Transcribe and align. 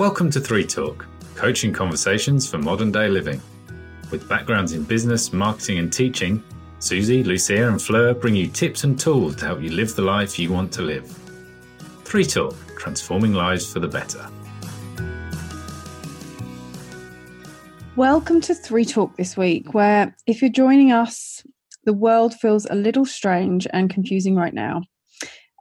Welcome 0.00 0.30
to 0.30 0.40
Three 0.40 0.64
Talk, 0.64 1.04
coaching 1.34 1.74
conversations 1.74 2.48
for 2.48 2.56
modern 2.56 2.90
day 2.90 3.08
living. 3.10 3.38
With 4.10 4.26
backgrounds 4.30 4.72
in 4.72 4.82
business, 4.82 5.30
marketing, 5.30 5.76
and 5.76 5.92
teaching, 5.92 6.42
Susie, 6.78 7.22
Lucia, 7.22 7.68
and 7.68 7.82
Fleur 7.82 8.14
bring 8.14 8.34
you 8.34 8.46
tips 8.46 8.84
and 8.84 8.98
tools 8.98 9.36
to 9.36 9.44
help 9.44 9.60
you 9.60 9.68
live 9.68 9.94
the 9.94 10.00
life 10.00 10.38
you 10.38 10.50
want 10.50 10.72
to 10.72 10.80
live. 10.80 11.06
Three 12.04 12.24
Talk, 12.24 12.56
transforming 12.78 13.34
lives 13.34 13.70
for 13.70 13.78
the 13.78 13.88
better. 13.88 14.26
Welcome 17.94 18.40
to 18.40 18.54
Three 18.54 18.86
Talk 18.86 19.14
this 19.18 19.36
week, 19.36 19.74
where 19.74 20.16
if 20.26 20.40
you're 20.40 20.50
joining 20.50 20.92
us, 20.92 21.44
the 21.84 21.92
world 21.92 22.32
feels 22.32 22.66
a 22.70 22.74
little 22.74 23.04
strange 23.04 23.66
and 23.74 23.90
confusing 23.90 24.34
right 24.34 24.54
now. 24.54 24.80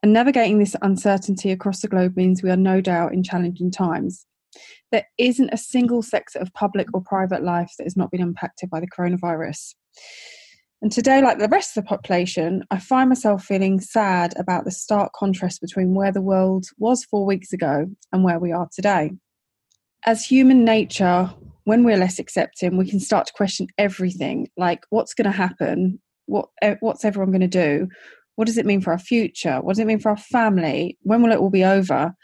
And 0.01 0.13
navigating 0.13 0.59
this 0.59 0.77
uncertainty 0.81 1.51
across 1.51 1.81
the 1.81 1.89
globe 1.89 2.15
means 2.15 2.41
we 2.41 2.51
are 2.51 2.55
no 2.55 2.79
doubt 2.79 3.11
in 3.11 3.21
challenging 3.21 3.69
times. 3.69 4.25
There 4.91 5.05
isn't 5.17 5.53
a 5.53 5.57
single 5.57 6.02
sector 6.02 6.39
of 6.39 6.53
public 6.53 6.88
or 6.93 7.02
private 7.02 7.43
life 7.43 7.73
that 7.77 7.85
has 7.85 7.97
not 7.97 8.11
been 8.11 8.21
impacted 8.21 8.70
by 8.70 8.80
the 8.80 8.89
coronavirus. 8.89 9.75
And 10.81 10.91
today, 10.91 11.21
like 11.21 11.39
the 11.39 11.49
rest 11.49 11.75
of 11.75 11.84
the 11.84 11.88
population, 11.89 12.63
I 12.71 12.80
find 12.80 13.09
myself 13.09 13.44
feeling 13.44 13.81
sad 13.81 14.33
about 14.38 14.63
the 14.63 14.71
stark 14.71 15.11
contrast 15.13 15.59
between 15.59 15.94
where 15.94 16.11
the 16.11 16.21
world 16.21 16.67
was 16.77 17.03
four 17.03 17.25
weeks 17.25 17.52
ago 17.52 17.88
and 18.13 18.23
where 18.23 18.39
we 18.39 18.53
are 18.53 18.70
today. 18.73 19.11
As 20.05 20.23
human 20.23 20.63
nature, 20.63 21.30
when 21.66 21.83
we're 21.83 21.97
less 21.97 22.17
accepting, 22.17 22.77
we 22.77 22.89
can 22.89 23.02
start 23.02 23.27
to 23.27 23.33
question 23.33 23.67
everything 23.77 24.47
like 24.55 24.85
what's 24.89 25.13
going 25.13 25.30
to 25.30 25.31
happen? 25.31 25.99
What, 26.27 26.47
what's 26.80 27.03
everyone 27.03 27.31
going 27.31 27.41
to 27.41 27.47
do? 27.47 27.89
What 28.35 28.45
does 28.45 28.58
it 28.58 28.66
mean 28.66 28.80
for 28.80 28.91
our 28.91 29.00
future? 29.00 29.59
What 29.59 29.73
does 29.73 29.80
it 29.80 29.88
mean 29.88 30.00
for 30.00 30.09
our 30.09 30.17
family? 30.17 30.97
When 31.02 31.22
will 31.22 31.33
it 31.33 31.39
all 31.39 31.50
be 31.50 31.66
over? 31.66 32.16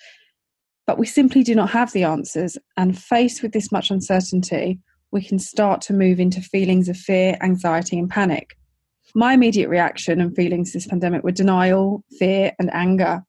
But 0.88 1.00
we 1.00 1.06
simply 1.06 1.44
do 1.44 1.56
not 1.56 1.72
have 1.72 1.92
the 1.92 2.04
answers. 2.04 2.58
And 2.78 2.98
faced 2.98 3.42
with 3.42 3.54
this 3.54 3.72
much 3.72 3.90
uncertainty, 3.90 4.80
we 5.12 5.24
can 5.24 5.40
start 5.40 5.82
to 5.82 5.94
move 5.94 6.20
into 6.20 6.42
feelings 6.42 6.90
of 6.90 6.98
fear, 6.98 7.38
anxiety, 7.42 7.98
and 7.98 8.10
panic. 8.10 8.56
My 9.16 9.34
immediate 9.34 9.70
reaction 9.70 10.20
and 10.20 10.36
feelings 10.36 10.74
this 10.74 10.88
pandemic 10.88 11.24
were 11.24 11.32
denial, 11.32 12.04
fear, 12.20 12.52
and 12.60 12.74
anger. 12.74 13.24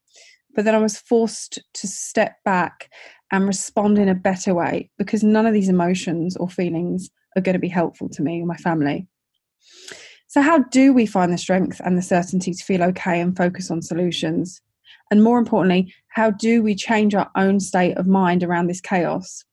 But 0.54 0.64
then 0.64 0.74
I 0.74 0.78
was 0.78 0.98
forced 0.98 1.60
to 1.74 1.86
step 1.86 2.34
back 2.44 2.90
and 3.30 3.46
respond 3.46 3.98
in 3.98 4.08
a 4.08 4.14
better 4.14 4.54
way 4.54 4.90
because 4.98 5.22
none 5.22 5.46
of 5.46 5.54
these 5.54 5.68
emotions 5.68 6.36
or 6.36 6.48
feelings 6.48 7.08
are 7.36 7.42
going 7.42 7.54
to 7.54 7.60
be 7.60 7.68
helpful 7.68 8.08
to 8.08 8.22
me 8.22 8.40
or 8.40 8.46
my 8.46 8.56
family. 8.56 9.06
So, 10.28 10.42
how 10.42 10.58
do 10.58 10.92
we 10.92 11.06
find 11.06 11.32
the 11.32 11.38
strength 11.38 11.80
and 11.84 11.96
the 11.96 12.02
certainty 12.02 12.52
to 12.52 12.64
feel 12.64 12.82
okay 12.82 13.20
and 13.20 13.36
focus 13.36 13.70
on 13.70 13.82
solutions? 13.82 14.60
And 15.10 15.22
more 15.22 15.38
importantly, 15.38 15.94
how 16.16 16.30
do 16.30 16.62
we 16.62 16.74
change 16.74 17.14
our 17.14 17.30
own 17.36 17.60
state 17.60 17.94
of 17.98 18.06
mind 18.06 18.42
around 18.42 18.68
this 18.68 18.80
chaos? 18.80 19.44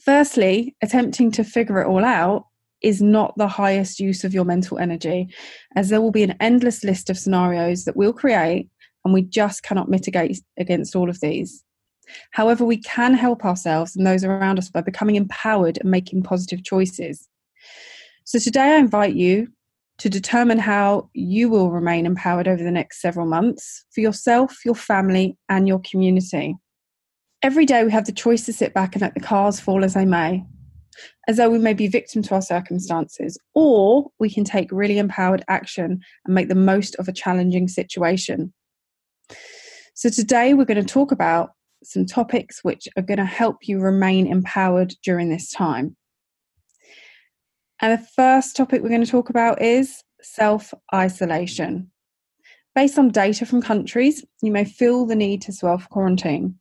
Firstly, 0.00 0.74
attempting 0.82 1.30
to 1.30 1.44
figure 1.44 1.80
it 1.80 1.86
all 1.86 2.04
out 2.04 2.46
is 2.82 3.00
not 3.00 3.32
the 3.36 3.46
highest 3.46 4.00
use 4.00 4.24
of 4.24 4.34
your 4.34 4.44
mental 4.44 4.80
energy, 4.80 5.28
as 5.76 5.88
there 5.88 6.00
will 6.00 6.10
be 6.10 6.24
an 6.24 6.34
endless 6.40 6.82
list 6.82 7.10
of 7.10 7.16
scenarios 7.16 7.84
that 7.84 7.94
we'll 7.94 8.12
create, 8.12 8.68
and 9.04 9.14
we 9.14 9.22
just 9.22 9.62
cannot 9.62 9.88
mitigate 9.88 10.40
against 10.56 10.96
all 10.96 11.08
of 11.08 11.20
these. 11.20 11.62
However, 12.32 12.64
we 12.64 12.78
can 12.78 13.14
help 13.14 13.44
ourselves 13.44 13.94
and 13.94 14.04
those 14.04 14.24
around 14.24 14.58
us 14.58 14.70
by 14.70 14.80
becoming 14.80 15.14
empowered 15.14 15.78
and 15.78 15.92
making 15.92 16.24
positive 16.24 16.64
choices. 16.64 17.28
So, 18.24 18.40
today 18.40 18.74
I 18.74 18.78
invite 18.78 19.14
you 19.14 19.46
to 19.98 20.08
determine 20.08 20.58
how 20.58 21.10
you 21.12 21.48
will 21.48 21.70
remain 21.70 22.06
empowered 22.06 22.48
over 22.48 22.62
the 22.62 22.70
next 22.70 23.00
several 23.00 23.26
months 23.26 23.84
for 23.92 24.00
yourself, 24.00 24.64
your 24.64 24.74
family, 24.74 25.36
and 25.48 25.66
your 25.66 25.80
community. 25.80 26.56
Every 27.42 27.66
day 27.66 27.84
we 27.84 27.92
have 27.92 28.06
the 28.06 28.12
choice 28.12 28.46
to 28.46 28.52
sit 28.52 28.74
back 28.74 28.94
and 28.94 29.02
let 29.02 29.14
the 29.14 29.20
cars 29.20 29.60
fall 29.60 29.84
as 29.84 29.94
they 29.94 30.04
may, 30.04 30.44
as 31.26 31.36
though 31.36 31.50
we 31.50 31.58
may 31.58 31.74
be 31.74 31.88
victim 31.88 32.22
to 32.22 32.34
our 32.34 32.42
circumstances, 32.42 33.38
or 33.54 34.10
we 34.18 34.30
can 34.30 34.44
take 34.44 34.70
really 34.72 34.98
empowered 34.98 35.44
action 35.48 36.00
and 36.24 36.34
make 36.34 36.48
the 36.48 36.54
most 36.54 36.94
of 36.96 37.08
a 37.08 37.12
challenging 37.12 37.68
situation. 37.68 38.52
So, 39.94 40.08
today 40.08 40.54
we're 40.54 40.64
going 40.64 40.84
to 40.84 40.92
talk 40.92 41.10
about 41.10 41.50
some 41.82 42.06
topics 42.06 42.62
which 42.62 42.88
are 42.96 43.02
going 43.02 43.18
to 43.18 43.24
help 43.24 43.56
you 43.62 43.80
remain 43.80 44.26
empowered 44.26 44.94
during 45.02 45.28
this 45.28 45.50
time. 45.50 45.96
And 47.80 47.98
the 47.98 48.06
first 48.16 48.56
topic 48.56 48.82
we're 48.82 48.88
going 48.88 49.04
to 49.04 49.10
talk 49.10 49.30
about 49.30 49.62
is 49.62 50.02
self 50.20 50.74
isolation. 50.92 51.90
Based 52.74 52.98
on 52.98 53.10
data 53.10 53.46
from 53.46 53.62
countries, 53.62 54.24
you 54.42 54.52
may 54.52 54.64
feel 54.64 55.06
the 55.06 55.16
need 55.16 55.42
to 55.42 55.52
self 55.52 55.88
quarantine. 55.88 56.58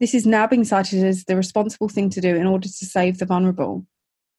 This 0.00 0.14
is 0.14 0.26
now 0.26 0.46
being 0.46 0.64
cited 0.64 1.04
as 1.04 1.24
the 1.24 1.36
responsible 1.36 1.88
thing 1.88 2.10
to 2.10 2.20
do 2.20 2.34
in 2.34 2.46
order 2.46 2.66
to 2.68 2.86
save 2.86 3.18
the 3.18 3.26
vulnerable. 3.26 3.86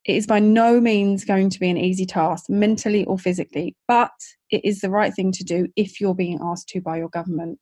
It 0.06 0.18
is 0.18 0.28
by 0.28 0.40
no 0.40 0.82
means 0.82 1.24
going 1.24 1.50
to 1.50 1.60
be 1.60 1.70
an 1.70 1.78
easy 1.78 2.06
task, 2.06 2.50
mentally 2.50 3.06
or 3.06 3.18
physically, 3.18 3.76
but 3.88 4.12
it 4.50 4.66
is 4.66 4.82
the 4.82 4.90
right 4.90 5.14
thing 5.14 5.32
to 5.32 5.44
do 5.46 5.68
if 5.78 6.02
you're 6.02 6.16
being 6.16 6.40
asked 6.42 6.68
to 6.70 6.82
by 6.82 6.98
your 6.98 7.08
government. 7.08 7.60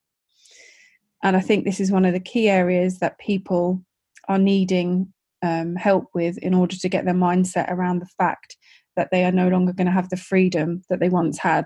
And 1.24 1.38
I 1.38 1.42
think 1.42 1.64
this 1.64 1.80
is 1.80 1.92
one 1.92 2.06
of 2.06 2.14
the 2.14 2.20
key 2.20 2.50
areas 2.50 2.98
that 3.00 3.20
people 3.20 3.84
are 4.28 4.40
needing 4.40 5.14
um, 5.42 5.76
help 5.76 6.06
with 6.14 6.38
in 6.40 6.54
order 6.54 6.76
to 6.76 6.90
get 6.90 7.06
their 7.06 7.14
mindset 7.14 7.72
around 7.72 8.00
the 8.00 8.10
fact 8.18 8.58
that 8.96 9.10
they 9.12 9.24
are 9.24 9.32
no 9.32 9.48
longer 9.48 9.74
going 9.74 9.88
to 9.88 9.94
have 9.94 10.10
the 10.10 10.18
freedom 10.18 10.84
that 10.90 11.00
they 11.00 11.10
once 11.10 11.40
had. 11.40 11.66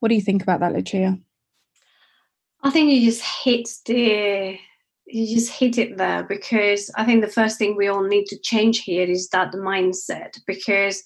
What 0.00 0.08
do 0.08 0.14
you 0.14 0.20
think 0.20 0.42
about 0.42 0.60
that, 0.60 0.72
Lucia? 0.72 1.18
I 2.62 2.70
think 2.70 2.90
you 2.90 3.00
just 3.04 3.22
hit 3.22 3.68
the 3.86 4.58
you 5.08 5.36
just 5.36 5.52
hit 5.52 5.78
it 5.78 5.96
there 5.98 6.24
because 6.24 6.90
I 6.96 7.04
think 7.04 7.22
the 7.22 7.30
first 7.30 7.58
thing 7.58 7.76
we 7.76 7.86
all 7.86 8.02
need 8.02 8.26
to 8.26 8.38
change 8.40 8.80
here 8.80 9.08
is 9.08 9.28
that 9.28 9.52
the 9.52 9.58
mindset 9.58 10.36
because 10.48 11.00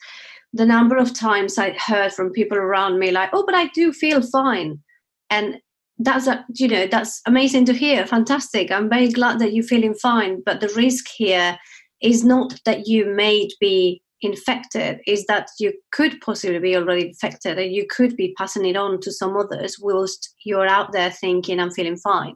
the 0.55 0.65
number 0.65 0.97
of 0.97 1.13
times 1.13 1.59
I 1.59 1.73
heard 1.73 2.13
from 2.13 2.33
people 2.33 2.57
around 2.57 2.99
me 2.99 3.11
like, 3.11 3.31
oh, 3.35 3.45
but 3.45 3.55
I 3.55 3.67
do 3.69 3.93
feel 3.93 4.23
fine. 4.23 4.81
And 5.29 5.59
that's 6.01 6.27
a, 6.27 6.45
you 6.55 6.67
know 6.67 6.87
that's 6.87 7.21
amazing 7.27 7.67
to 7.67 7.75
hear 7.75 8.07
fantastic. 8.07 8.71
I'm 8.71 8.89
very 8.89 9.09
glad 9.09 9.39
that 9.39 9.53
you're 9.53 9.65
feeling 9.65 9.95
fine 9.95 10.43
but 10.45 10.61
the 10.61 10.73
risk 10.75 11.07
here 11.09 11.59
is 12.01 12.25
not 12.25 12.59
that 12.65 12.87
you 12.87 13.05
may 13.05 13.49
be 13.61 14.03
infected 14.23 15.01
is 15.07 15.25
that 15.27 15.49
you 15.59 15.73
could 15.93 16.21
possibly 16.21 16.59
be 16.59 16.77
already 16.77 17.09
infected 17.09 17.59
and 17.59 17.73
you 17.73 17.87
could 17.89 18.17
be 18.17 18.35
passing 18.37 18.67
it 18.67 18.77
on 18.77 19.01
to 19.01 19.13
some 19.13 19.37
others 19.37 19.79
whilst 19.81 20.35
you're 20.45 20.67
out 20.67 20.93
there 20.93 21.11
thinking 21.11 21.59
i'm 21.59 21.71
feeling 21.71 21.97
fine. 21.97 22.35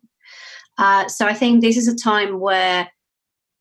Uh, 0.79 1.07
so 1.09 1.27
i 1.27 1.35
think 1.35 1.61
this 1.61 1.77
is 1.77 1.89
a 1.89 1.97
time 1.97 2.41
where 2.41 2.89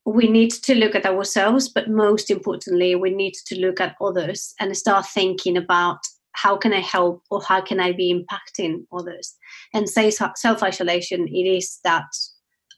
we 0.06 0.28
need 0.28 0.52
to 0.52 0.76
look 0.76 0.96
at 0.96 1.06
ourselves 1.06 1.70
but 1.70 1.90
most 1.90 2.32
importantly 2.32 2.96
we 2.96 3.10
need 3.10 3.34
to 3.46 3.60
look 3.60 3.82
at 3.82 3.96
others 4.02 4.54
and 4.60 4.76
start 4.76 5.06
thinking 5.06 5.58
about 5.58 6.00
how 6.34 6.58
can 6.58 6.74
I 6.74 6.80
help 6.80 7.24
or 7.30 7.42
how 7.42 7.62
can 7.62 7.80
I 7.80 7.92
be 7.92 8.14
impacting 8.14 8.86
others? 8.92 9.36
And 9.74 9.90
say 9.90 10.12
self 10.12 10.64
isolation, 10.64 11.28
it 11.28 11.48
is 11.48 11.80
that 11.84 12.06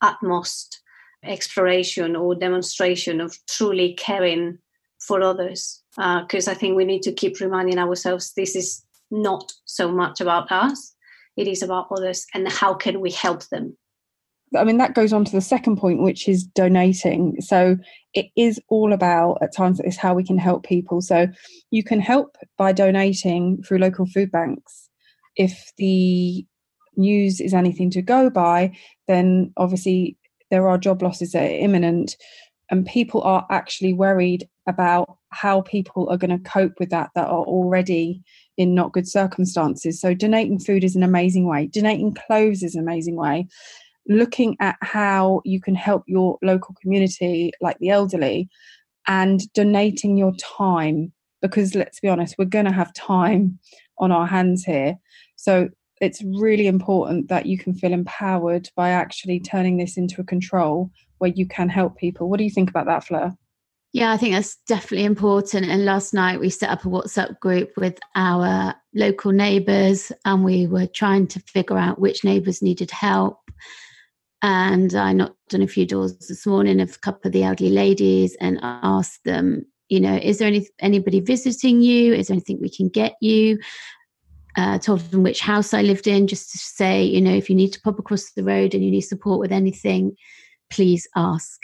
utmost 0.01 0.81
exploration 1.23 2.15
or 2.15 2.35
demonstration 2.35 3.19
of 3.19 3.37
truly 3.49 3.93
caring 3.93 4.59
for 4.99 5.21
others. 5.21 5.81
Because 5.95 6.47
uh, 6.47 6.51
I 6.51 6.53
think 6.53 6.75
we 6.75 6.85
need 6.85 7.01
to 7.03 7.13
keep 7.13 7.39
reminding 7.39 7.79
ourselves 7.79 8.33
this 8.33 8.55
is 8.55 8.83
not 9.11 9.51
so 9.65 9.91
much 9.91 10.19
about 10.19 10.51
us, 10.51 10.93
it 11.37 11.47
is 11.47 11.61
about 11.61 11.87
others 11.91 12.25
and 12.33 12.51
how 12.51 12.73
can 12.73 12.99
we 12.99 13.11
help 13.11 13.47
them 13.49 13.77
I 14.55 14.63
mean, 14.63 14.77
that 14.77 14.95
goes 14.95 15.13
on 15.13 15.25
to 15.25 15.31
the 15.31 15.41
second 15.41 15.77
point, 15.77 16.01
which 16.01 16.27
is 16.27 16.43
donating. 16.43 17.39
So 17.41 17.77
it 18.13 18.27
is 18.35 18.59
all 18.69 18.93
about, 18.93 19.37
at 19.41 19.53
times 19.53 19.79
like 19.79 19.87
this, 19.87 19.97
how 19.97 20.13
we 20.13 20.23
can 20.23 20.37
help 20.37 20.65
people. 20.65 21.01
So 21.01 21.27
you 21.71 21.83
can 21.83 21.99
help 21.99 22.37
by 22.57 22.71
donating 22.71 23.61
through 23.63 23.79
local 23.79 24.05
food 24.05 24.31
banks. 24.31 24.89
If 25.35 25.71
the 25.77 26.45
news 26.95 27.41
is 27.41 27.53
anything 27.53 27.89
to 27.91 28.01
go 28.01 28.29
by, 28.29 28.75
then 29.07 29.53
obviously 29.57 30.17
there 30.49 30.67
are 30.69 30.77
job 30.77 31.01
losses 31.01 31.31
that 31.31 31.43
are 31.43 31.59
imminent, 31.59 32.15
and 32.71 32.85
people 32.85 33.21
are 33.21 33.45
actually 33.49 33.93
worried 33.93 34.47
about 34.67 35.17
how 35.29 35.61
people 35.61 36.09
are 36.09 36.17
going 36.17 36.31
to 36.31 36.49
cope 36.49 36.73
with 36.79 36.89
that 36.89 37.09
that 37.15 37.27
are 37.27 37.43
already 37.43 38.23
in 38.57 38.73
not 38.73 38.93
good 38.93 39.07
circumstances. 39.07 39.99
So 39.99 40.13
donating 40.13 40.59
food 40.59 40.83
is 40.83 40.95
an 40.95 41.03
amazing 41.03 41.45
way. 41.45 41.67
Donating 41.67 42.15
clothes 42.15 42.63
is 42.63 42.73
an 42.73 42.81
amazing 42.81 43.15
way 43.17 43.47
looking 44.07 44.55
at 44.59 44.77
how 44.81 45.41
you 45.45 45.59
can 45.59 45.75
help 45.75 46.03
your 46.07 46.37
local 46.41 46.75
community, 46.81 47.51
like 47.61 47.77
the 47.79 47.89
elderly, 47.89 48.49
and 49.07 49.51
donating 49.53 50.17
your 50.17 50.33
time. 50.35 51.11
Because 51.41 51.75
let's 51.75 51.99
be 51.99 52.07
honest, 52.07 52.35
we're 52.37 52.45
going 52.45 52.65
to 52.65 52.71
have 52.71 52.93
time 52.93 53.59
on 53.99 54.11
our 54.11 54.25
hands 54.25 54.63
here. 54.63 54.95
So 55.35 55.69
it's 56.01 56.21
really 56.23 56.67
important 56.67 57.29
that 57.29 57.45
you 57.45 57.57
can 57.57 57.73
feel 57.73 57.93
empowered 57.93 58.69
by 58.75 58.89
actually 58.89 59.39
turning 59.39 59.77
this 59.77 59.97
into 59.97 60.21
a 60.21 60.25
control 60.25 60.91
where 61.19 61.31
you 61.31 61.47
can 61.47 61.69
help 61.69 61.97
people. 61.97 62.29
What 62.29 62.37
do 62.37 62.43
you 62.43 62.49
think 62.49 62.69
about 62.69 62.85
that, 62.87 63.05
Fleur? 63.05 63.33
Yeah, 63.93 64.11
I 64.11 64.17
think 64.17 64.33
that's 64.33 64.57
definitely 64.67 65.05
important. 65.05 65.67
And 65.67 65.85
last 65.85 66.13
night 66.13 66.41
we 66.41 66.49
set 66.49 66.69
up 66.69 66.83
a 66.83 66.89
WhatsApp 66.89 67.39
group 67.39 67.71
with 67.77 67.97
our 68.15 68.75
local 68.93 69.31
neighbours 69.31 70.11
and 70.25 70.43
we 70.43 70.67
were 70.67 70.87
trying 70.87 71.27
to 71.27 71.39
figure 71.41 71.77
out 71.77 71.99
which 71.99 72.25
neighbours 72.25 72.61
needed 72.61 72.91
help 72.91 73.39
And 74.47 74.93
I 74.93 75.11
knocked 75.11 75.55
on 75.55 75.63
a 75.63 75.67
few 75.67 75.87
doors 75.87 76.15
this 76.19 76.45
morning 76.45 76.79
of 76.79 76.95
a 76.95 76.99
couple 76.99 77.27
of 77.27 77.33
the 77.33 77.43
elderly 77.43 77.71
ladies 77.71 78.37
and 78.39 78.59
asked 78.61 79.23
them, 79.23 79.65
you 79.89 79.99
know, 79.99 80.19
is 80.21 80.37
there 80.37 80.47
any 80.47 80.69
anybody 80.79 81.19
visiting 81.19 81.81
you? 81.81 82.13
Is 82.13 82.27
there 82.27 82.35
anything 82.35 82.59
we 82.61 82.69
can 82.69 82.87
get 82.87 83.15
you? 83.21 83.57
Uh, 84.55 84.77
told 84.77 84.99
them 84.99 85.23
which 85.23 85.39
house 85.39 85.73
I 85.73 85.81
lived 85.81 86.05
in, 86.05 86.27
just 86.27 86.51
to 86.51 86.59
say, 86.59 87.03
you 87.03 87.21
know, 87.21 87.33
if 87.33 87.49
you 87.49 87.55
need 87.55 87.73
to 87.73 87.81
pop 87.81 87.97
across 87.97 88.33
the 88.33 88.43
road 88.43 88.75
and 88.75 88.85
you 88.85 88.91
need 88.91 89.01
support 89.01 89.39
with 89.39 89.51
anything, 89.51 90.15
please 90.69 91.07
ask. 91.15 91.63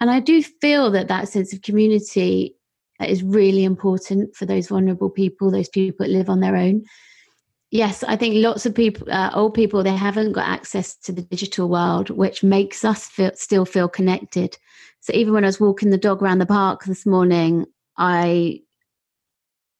And 0.00 0.10
I 0.10 0.18
do 0.18 0.42
feel 0.42 0.90
that 0.92 1.08
that 1.08 1.28
sense 1.28 1.52
of 1.52 1.60
community 1.60 2.56
is 2.98 3.22
really 3.22 3.64
important 3.64 4.34
for 4.34 4.46
those 4.46 4.68
vulnerable 4.68 5.10
people, 5.10 5.50
those 5.50 5.68
people 5.68 6.06
that 6.06 6.12
live 6.12 6.30
on 6.30 6.40
their 6.40 6.56
own. 6.56 6.84
Yes, 7.72 8.04
I 8.04 8.16
think 8.16 8.34
lots 8.34 8.66
of 8.66 8.74
people, 8.74 9.10
uh, 9.10 9.30
old 9.32 9.54
people, 9.54 9.82
they 9.82 9.96
haven't 9.96 10.32
got 10.32 10.46
access 10.46 10.94
to 10.98 11.10
the 11.10 11.22
digital 11.22 11.70
world, 11.70 12.10
which 12.10 12.44
makes 12.44 12.84
us 12.84 13.06
feel, 13.08 13.30
still 13.34 13.64
feel 13.64 13.88
connected. 13.88 14.58
So 15.00 15.14
even 15.14 15.32
when 15.32 15.42
I 15.42 15.48
was 15.48 15.58
walking 15.58 15.88
the 15.88 15.96
dog 15.96 16.22
around 16.22 16.40
the 16.40 16.46
park 16.46 16.84
this 16.84 17.06
morning, 17.06 17.64
I 17.96 18.60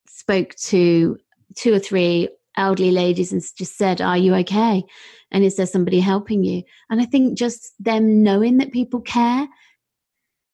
spoke 0.08 0.54
to 0.54 1.18
two 1.54 1.74
or 1.74 1.78
three 1.78 2.30
elderly 2.56 2.92
ladies 2.92 3.30
and 3.30 3.42
just 3.58 3.76
said, 3.76 4.00
Are 4.00 4.16
you 4.16 4.36
okay? 4.36 4.84
And 5.30 5.44
is 5.44 5.56
there 5.56 5.66
somebody 5.66 6.00
helping 6.00 6.44
you? 6.44 6.62
And 6.88 6.98
I 6.98 7.04
think 7.04 7.36
just 7.36 7.74
them 7.78 8.22
knowing 8.22 8.56
that 8.56 8.72
people 8.72 9.02
care 9.02 9.46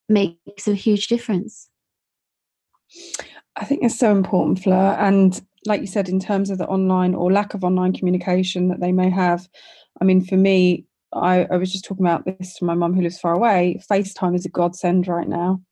makes 0.08 0.67
a 0.67 0.75
huge 0.75 1.06
difference. 1.06 1.69
I 3.55 3.64
think 3.64 3.85
it's 3.85 3.99
so 3.99 4.11
important, 4.11 4.61
Fleur. 4.61 4.96
And 4.99 5.40
like 5.69 5.81
you 5.81 5.87
said, 5.87 6.09
in 6.09 6.19
terms 6.19 6.50
of 6.50 6.59
the 6.59 6.67
online 6.67 7.15
or 7.15 7.31
lack 7.31 7.55
of 7.55 7.62
online 7.62 7.93
communication 7.93 8.69
that 8.69 8.81
they 8.81 8.93
may 8.93 9.11
have, 9.11 9.49
I 10.00 10.05
mean, 10.05 10.25
for 10.25 10.37
me, 10.37 10.87
I, 11.12 11.47
I 11.50 11.56
was 11.56 11.73
just 11.73 11.85
talking 11.85 12.05
about 12.05 12.25
this 12.25 12.55
to 12.56 12.65
my 12.65 12.75
mum 12.75 12.94
who 12.94 13.03
lives 13.03 13.20
far 13.20 13.35
away. 13.35 13.81
FaceTime 13.91 14.35
is 14.35 14.44
a 14.44 14.50
godsend 14.50 15.06
right 15.06 15.29
now. 15.29 15.62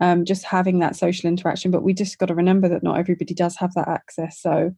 Um, 0.00 0.24
just 0.24 0.44
having 0.44 0.80
that 0.80 0.96
social 0.96 1.28
interaction, 1.28 1.70
but 1.70 1.84
we 1.84 1.94
just 1.94 2.18
got 2.18 2.26
to 2.26 2.34
remember 2.34 2.68
that 2.68 2.82
not 2.82 2.98
everybody 2.98 3.34
does 3.34 3.56
have 3.56 3.72
that 3.74 3.86
access. 3.86 4.40
So 4.40 4.74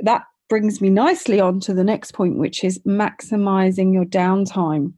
that 0.00 0.24
brings 0.50 0.80
me 0.80 0.90
nicely 0.90 1.40
on 1.40 1.60
to 1.60 1.72
the 1.72 1.84
next 1.84 2.12
point, 2.12 2.36
which 2.38 2.62
is 2.62 2.78
maximizing 2.80 3.94
your 3.94 4.04
downtime. 4.04 4.92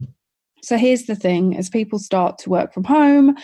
So 0.63 0.77
here's 0.77 1.05
the 1.05 1.15
thing 1.15 1.57
as 1.57 1.71
people 1.71 2.01
start 2.01 2.39
to 2.39 2.51
work 2.51 2.75
from 2.75 2.85
home 2.85 3.37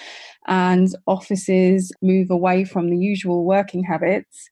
and 0.47 0.89
offices 1.07 1.93
move 2.03 2.31
away 2.31 2.65
from 2.65 2.91
the 2.91 2.99
usual 2.99 3.45
working 3.45 3.85
habits, 3.85 4.51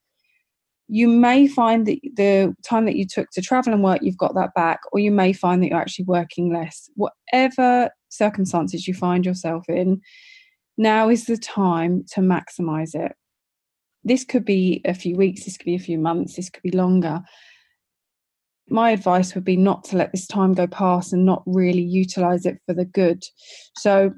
you 0.93 1.09
may 1.09 1.49
find 1.49 1.87
that 1.87 2.01
the 2.17 2.55
time 2.63 2.85
that 2.85 2.97
you 2.97 3.07
took 3.07 3.31
to 3.31 3.41
travel 3.41 3.73
and 3.73 3.83
work, 3.83 4.01
you've 4.03 4.19
got 4.19 4.35
that 4.35 4.53
back, 4.55 4.81
or 4.93 5.01
you 5.01 5.11
may 5.11 5.33
find 5.33 5.63
that 5.63 5.71
you're 5.71 5.81
actually 5.81 6.05
working 6.05 6.53
less. 6.53 6.91
Whatever 6.97 7.89
circumstances 8.11 8.87
you 8.87 8.93
find 8.93 9.25
yourself 9.25 9.65
in, 9.71 10.03
now 10.77 11.09
is 11.09 11.25
the 11.25 11.39
time 11.39 12.05
to 12.13 12.21
maximize 12.21 12.95
it. 12.95 13.13
This 14.05 14.23
could 14.23 14.45
be 14.45 14.83
a 14.85 14.93
few 14.93 15.17
weeks, 15.17 15.47
this 15.47 15.57
could 15.57 15.65
be 15.65 15.77
a 15.77 15.79
few 15.79 15.97
months, 15.97 16.37
this 16.37 16.51
could 16.51 16.63
be 16.63 16.73
longer. 16.73 17.23
My 18.69 18.91
advice 18.91 19.35
would 19.35 19.47
be 19.47 19.57
not 19.57 19.85
to 19.85 19.97
let 19.97 20.13
this 20.13 20.27
time 20.27 20.53
go 20.53 20.67
past 20.67 21.15
and 21.15 21.25
not 21.25 21.43
really 21.47 21.81
utilize 21.81 22.45
it 22.45 22.59
for 22.67 22.75
the 22.75 22.85
good. 22.85 23.25
So, 23.79 24.13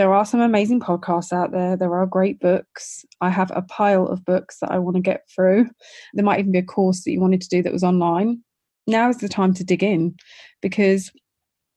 there 0.00 0.14
are 0.14 0.24
some 0.24 0.40
amazing 0.40 0.80
podcasts 0.80 1.30
out 1.30 1.52
there. 1.52 1.76
There 1.76 1.94
are 1.94 2.06
great 2.06 2.40
books. 2.40 3.04
I 3.20 3.28
have 3.28 3.52
a 3.54 3.60
pile 3.60 4.06
of 4.06 4.24
books 4.24 4.56
that 4.60 4.70
I 4.70 4.78
want 4.78 4.96
to 4.96 5.02
get 5.02 5.28
through. 5.28 5.68
There 6.14 6.24
might 6.24 6.40
even 6.40 6.52
be 6.52 6.58
a 6.58 6.62
course 6.62 7.04
that 7.04 7.10
you 7.10 7.20
wanted 7.20 7.42
to 7.42 7.50
do 7.50 7.62
that 7.62 7.72
was 7.72 7.84
online. 7.84 8.42
Now 8.86 9.10
is 9.10 9.18
the 9.18 9.28
time 9.28 9.52
to 9.52 9.62
dig 9.62 9.82
in 9.82 10.14
because 10.62 11.12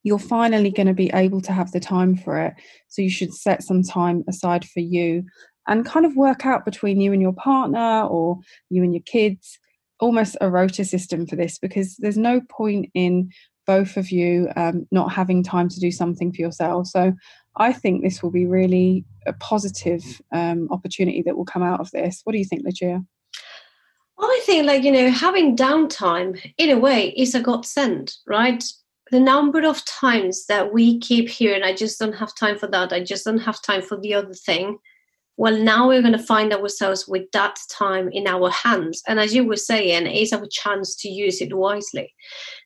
you're 0.04 0.20
finally 0.20 0.72
going 0.72 0.88
to 0.88 0.94
be 0.94 1.12
able 1.14 1.42
to 1.42 1.52
have 1.52 1.74
the 1.74 1.82
time 1.82 2.16
for 2.16 2.40
it. 2.40 2.54
So 2.88 3.02
you 3.02 3.10
should 3.10 3.34
set 3.34 3.62
some 3.62 3.84
time 3.84 4.24
aside 4.30 4.64
for 4.64 4.80
you 4.80 5.26
and 5.68 5.86
kind 5.86 6.06
of 6.06 6.16
work 6.16 6.46
out 6.46 6.64
between 6.64 7.02
you 7.02 7.12
and 7.12 7.22
your 7.22 7.34
partner 7.34 8.04
or 8.04 8.40
you 8.70 8.84
and 8.84 8.94
your 8.94 9.04
kids 9.04 9.60
almost 10.00 10.38
a 10.40 10.50
rota 10.50 10.86
system 10.86 11.28
for 11.28 11.36
this 11.36 11.60
because 11.60 11.98
there's 11.98 12.18
no 12.18 12.40
point 12.50 12.90
in 12.94 13.32
both 13.66 13.98
of 13.98 14.12
you 14.12 14.50
um, 14.56 14.86
not 14.92 15.12
having 15.12 15.44
time 15.44 15.70
to 15.70 15.80
do 15.80 15.92
something 15.92 16.34
for 16.34 16.42
yourself. 16.42 16.88
So 16.88 17.14
I 17.56 17.74
think 17.74 18.02
this 18.02 18.24
will 18.24 18.32
be 18.32 18.46
really 18.46 19.06
a 19.26 19.34
positive 19.34 20.22
um, 20.32 20.68
opportunity 20.72 21.22
that 21.22 21.38
will 21.38 21.46
come 21.46 21.64
out 21.64 21.80
of 21.80 21.92
this. 21.92 22.22
What 22.24 22.34
do 22.34 22.40
you 22.40 22.46
think, 22.46 22.64
Lucia? 22.66 23.04
I 24.20 24.42
think, 24.46 24.66
like, 24.66 24.84
you 24.84 24.92
know, 24.92 25.10
having 25.10 25.56
downtime 25.56 26.40
in 26.58 26.70
a 26.70 26.80
way 26.80 27.10
is 27.10 27.36
a 27.36 27.42
godsend, 27.42 28.14
right? 28.28 28.64
The 29.12 29.20
number 29.20 29.66
of 29.68 29.84
times 29.86 30.46
that 30.48 30.74
we 30.74 31.00
keep 31.00 31.30
hearing, 31.30 31.64
I 31.64 31.74
just 31.74 32.00
don't 32.00 32.14
have 32.14 32.36
time 32.36 32.58
for 32.58 32.68
that, 32.68 32.94
I 32.94 33.04
just 33.04 33.26
don't 33.26 33.40
have 33.40 33.62
time 33.62 33.82
for 33.82 34.00
the 34.00 34.14
other 34.14 34.34
thing 34.34 34.80
well 35.38 35.58
now 35.58 35.88
we're 35.88 36.02
going 36.02 36.18
to 36.18 36.20
find 36.20 36.54
ourselves 36.54 37.08
with 37.08 37.24
that 37.32 37.58
time 37.72 38.10
in 38.12 38.28
our 38.28 38.50
hands. 38.52 39.02
And 39.08 39.20
as 39.20 39.34
you 39.34 39.46
were 39.46 39.56
saying 39.56 40.06
it's 40.08 40.34
our 40.34 40.46
chance 40.52 40.96
to 40.98 41.10
use 41.10 41.42
it 41.42 41.56
wisely. 41.56 42.14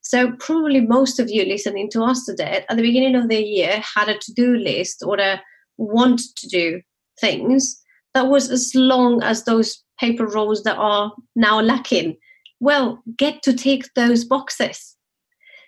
So 0.03 0.33
probably 0.39 0.81
most 0.81 1.19
of 1.19 1.29
you 1.29 1.45
listening 1.45 1.89
to 1.91 2.03
us 2.03 2.25
today 2.25 2.65
at 2.69 2.75
the 2.75 2.83
beginning 2.83 3.15
of 3.15 3.29
the 3.29 3.41
year 3.41 3.81
had 3.95 4.09
a 4.09 4.17
to-do 4.17 4.57
list 4.57 5.03
or 5.05 5.19
a 5.19 5.41
want 5.77 6.21
to 6.37 6.47
do 6.47 6.81
things 7.21 7.81
that 8.13 8.27
was 8.27 8.49
as 8.49 8.71
long 8.75 9.23
as 9.23 9.43
those 9.43 9.83
paper 9.99 10.27
rolls 10.27 10.63
that 10.63 10.77
are 10.77 11.13
now 11.35 11.61
lacking. 11.61 12.17
Well 12.59 13.01
get 13.17 13.43
to 13.43 13.53
tick 13.53 13.85
those 13.95 14.25
boxes 14.25 14.96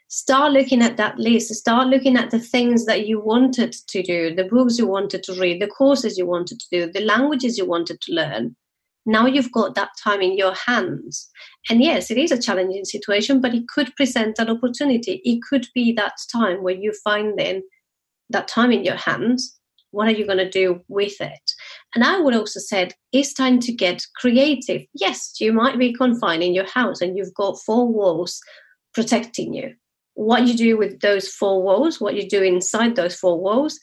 start 0.09 0.51
looking 0.51 0.81
at 0.81 0.97
that 0.97 1.17
list. 1.17 1.53
Start 1.53 1.87
looking 1.87 2.17
at 2.17 2.31
the 2.31 2.39
things 2.39 2.85
that 2.85 3.07
you 3.07 3.21
wanted 3.21 3.73
to 3.87 4.03
do 4.03 4.35
the 4.35 4.43
books 4.43 4.77
you 4.77 4.87
wanted 4.87 5.23
to 5.23 5.39
read 5.39 5.61
the 5.61 5.67
courses 5.67 6.17
you 6.17 6.25
wanted 6.25 6.59
to 6.59 6.67
do 6.71 6.91
the 6.91 7.05
languages 7.05 7.57
you 7.57 7.65
wanted 7.65 8.01
to 8.01 8.13
learn. 8.13 8.55
Now 9.05 9.25
you've 9.25 9.51
got 9.51 9.75
that 9.75 9.91
time 10.03 10.21
in 10.21 10.37
your 10.37 10.53
hands. 10.53 11.29
And 11.69 11.81
yes 11.81 12.11
it 12.11 12.17
is 12.17 12.31
a 12.31 12.41
challenging 12.41 12.85
situation 12.85 13.39
but 13.39 13.53
it 13.53 13.67
could 13.67 13.95
present 13.95 14.39
an 14.39 14.49
opportunity. 14.49 15.21
It 15.23 15.41
could 15.47 15.67
be 15.73 15.93
that 15.93 16.13
time 16.31 16.63
where 16.63 16.75
you 16.75 16.91
find 17.03 17.37
then 17.37 17.63
that 18.31 18.47
time 18.47 18.71
in 18.71 18.83
your 18.83 18.95
hands. 18.97 19.55
What 19.91 20.07
are 20.07 20.11
you 20.11 20.25
going 20.25 20.37
to 20.37 20.49
do 20.49 20.81
with 20.87 21.19
it? 21.19 21.51
And 21.95 22.03
i 22.03 22.19
would 22.19 22.35
also 22.35 22.59
said 22.59 22.93
it's 23.11 23.33
time 23.33 23.59
to 23.59 23.71
get 23.71 24.03
creative. 24.15 24.81
Yes 24.95 25.39
you 25.39 25.53
might 25.53 25.77
be 25.77 25.93
confined 25.93 26.41
in 26.41 26.55
your 26.55 26.67
house 26.67 26.99
and 26.99 27.15
you've 27.15 27.33
got 27.35 27.61
four 27.61 27.87
walls 27.87 28.39
protecting 28.95 29.53
you 29.53 29.75
what 30.19 30.45
you 30.45 30.53
do 30.53 30.77
with 30.77 30.99
those 30.99 31.29
four 31.29 31.63
walls, 31.63 32.01
what 32.01 32.13
you 32.13 32.27
do 32.27 32.43
inside 32.43 32.97
those 32.97 33.15
four 33.15 33.39
walls, 33.39 33.79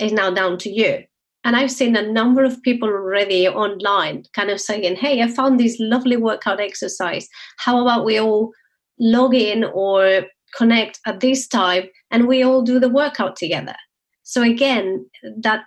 is 0.00 0.12
now 0.12 0.28
down 0.28 0.58
to 0.58 0.68
you. 0.68 1.04
And 1.44 1.54
I've 1.54 1.70
seen 1.70 1.94
a 1.94 2.02
number 2.02 2.42
of 2.42 2.60
people 2.64 2.88
already 2.88 3.46
online 3.46 4.24
kind 4.34 4.50
of 4.50 4.60
saying, 4.60 4.96
Hey, 4.96 5.22
I 5.22 5.28
found 5.28 5.60
this 5.60 5.76
lovely 5.78 6.16
workout 6.16 6.58
exercise. 6.58 7.28
How 7.58 7.80
about 7.80 8.04
we 8.04 8.18
all 8.18 8.50
log 8.98 9.36
in 9.36 9.62
or 9.62 10.24
connect 10.56 10.98
at 11.06 11.20
this 11.20 11.46
time 11.46 11.84
and 12.10 12.26
we 12.26 12.42
all 12.42 12.62
do 12.62 12.80
the 12.80 12.88
workout 12.88 13.36
together? 13.36 13.76
So, 14.24 14.42
again, 14.42 15.08
that 15.42 15.62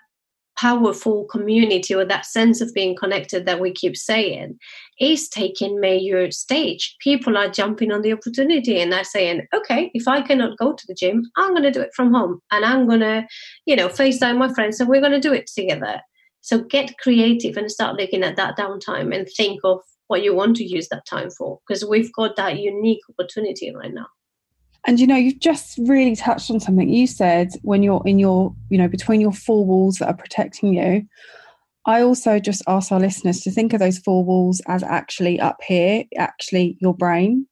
powerful 0.62 1.25
community 1.25 1.96
or 1.96 2.06
that 2.06 2.24
sense 2.24 2.62
of 2.62 2.72
being 2.75 2.96
connected 2.96 3.48
that 3.48 3.60
we 3.60 3.72
keep 3.72 3.98
saying 3.98 4.56
is 5.00 5.27
taking 5.27 5.80
major 5.80 6.30
stage. 6.30 6.96
People 7.00 7.36
are 7.36 7.50
jumping 7.50 7.91
on 7.91 8.03
the 8.03 8.13
opportunity 8.13 8.80
and 8.80 8.94
they're 8.94 9.03
saying, 9.03 9.41
okay, 9.56 9.89
if 9.96 10.08
I 10.08 10.22
cannot 10.22 10.60
go 10.60 10.74
to 10.74 10.84
the 10.88 10.94
gym, 10.94 11.24
I'm 11.36 11.53
going 11.53 11.63
to 11.63 11.72
do 11.72 11.82
it 11.82 11.89
from 11.96 12.13
home 12.13 12.41
and 12.51 12.63
I'm 12.63 12.88
going 12.88 13.00
to, 13.00 13.25
you 13.65 13.75
know, 13.75 13.88
FaceTime 13.88 14.38
my 14.38 14.53
friends 14.53 14.80
and 14.80 14.88
we're 14.88 15.01
going 15.01 15.20
to 15.20 15.20
do 15.20 15.34
it 15.34 15.48
together. 15.48 16.00
So 16.41 16.60
get 16.60 17.00
creative 17.00 17.58
and 17.58 17.72
start 17.72 18.00
looking 18.00 18.22
at 18.24 18.36
that 18.36 18.56
downtime 18.56 19.15
and 19.15 19.27
think 19.36 19.62
of 19.63 19.80
what 20.10 20.24
you 20.24 20.36
want 20.36 20.58
to 20.58 20.63
use 20.63 20.89
that 20.89 21.08
time 21.08 21.32
for 21.32 21.60
because 21.68 21.84
we've 21.84 22.13
got 22.13 22.36
that 22.36 22.60
unique 22.60 23.01
opportunity 23.10 23.74
right 23.74 23.94
now. 23.94 24.08
And 24.88 25.00
you 25.00 25.06
know, 25.06 25.16
you've 25.16 25.40
just 25.40 25.78
really 25.84 26.16
touched 26.16 26.50
on 26.50 26.60
something 26.60 26.90
you 26.90 27.06
said 27.06 27.50
when 27.62 27.84
you're 27.84 28.02
in 28.06 28.18
your, 28.18 28.56
you 28.70 28.78
know, 28.78 28.88
between 28.88 29.22
your 29.22 29.32
four 29.32 29.66
walls 29.66 29.98
that 29.98 30.08
are 30.08 30.18
protecting 30.18 30.74
you. 30.74 31.06
I 31.86 32.02
also 32.02 32.40
just 32.40 32.64
ask 32.68 32.92
our 32.92 33.00
listeners 33.00 33.42
to 33.42 33.52
think 33.52 33.74
of 33.74 33.80
those 33.80 34.00
four 34.00 34.24
walls 34.24 34.62
as 34.68 34.84
actually 34.84 35.40
up 35.40 35.58
here, 35.66 36.04
actually 36.18 36.78
your 36.80 36.96
brain. 36.96 37.48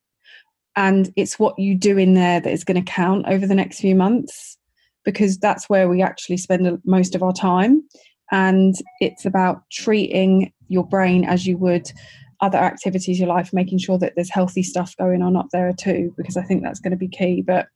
And 0.76 1.12
it's 1.16 1.40
what 1.40 1.58
you 1.58 1.76
do 1.76 1.98
in 1.98 2.14
there 2.14 2.40
that 2.40 2.52
is 2.52 2.64
going 2.64 2.84
to 2.84 2.92
count 2.92 3.26
over 3.28 3.46
the 3.46 3.56
next 3.56 3.80
few 3.80 3.96
months 3.96 4.58
because 5.04 5.38
that's 5.38 5.70
where 5.70 5.90
we 5.90 6.02
actually 6.02 6.38
spend 6.38 6.80
most 6.86 7.16
of 7.16 7.24
our 7.24 7.34
time. 7.34 7.84
And 8.32 8.76
it's 9.02 9.26
about 9.26 9.64
treating 9.72 10.54
your 10.68 10.86
brain 10.86 11.26
as 11.26 11.48
you 11.48 11.58
would 11.58 11.92
other 12.42 12.58
activities 12.58 13.20
in 13.20 13.26
your 13.26 13.36
life, 13.36 13.52
making 13.54 13.80
sure 13.80 13.98
that 13.98 14.14
there's 14.16 14.30
healthy 14.30 14.64
stuff 14.64 14.96
going 14.98 15.22
on 15.22 15.36
up 15.36 15.48
there 15.52 15.74
too, 15.74 16.14
because 16.18 16.38
I 16.38 16.44
think 16.44 16.64
that's 16.64 16.80
going 16.80 16.92
to 16.92 16.98
be 16.98 17.08
key. 17.08 17.42
But 17.42 17.68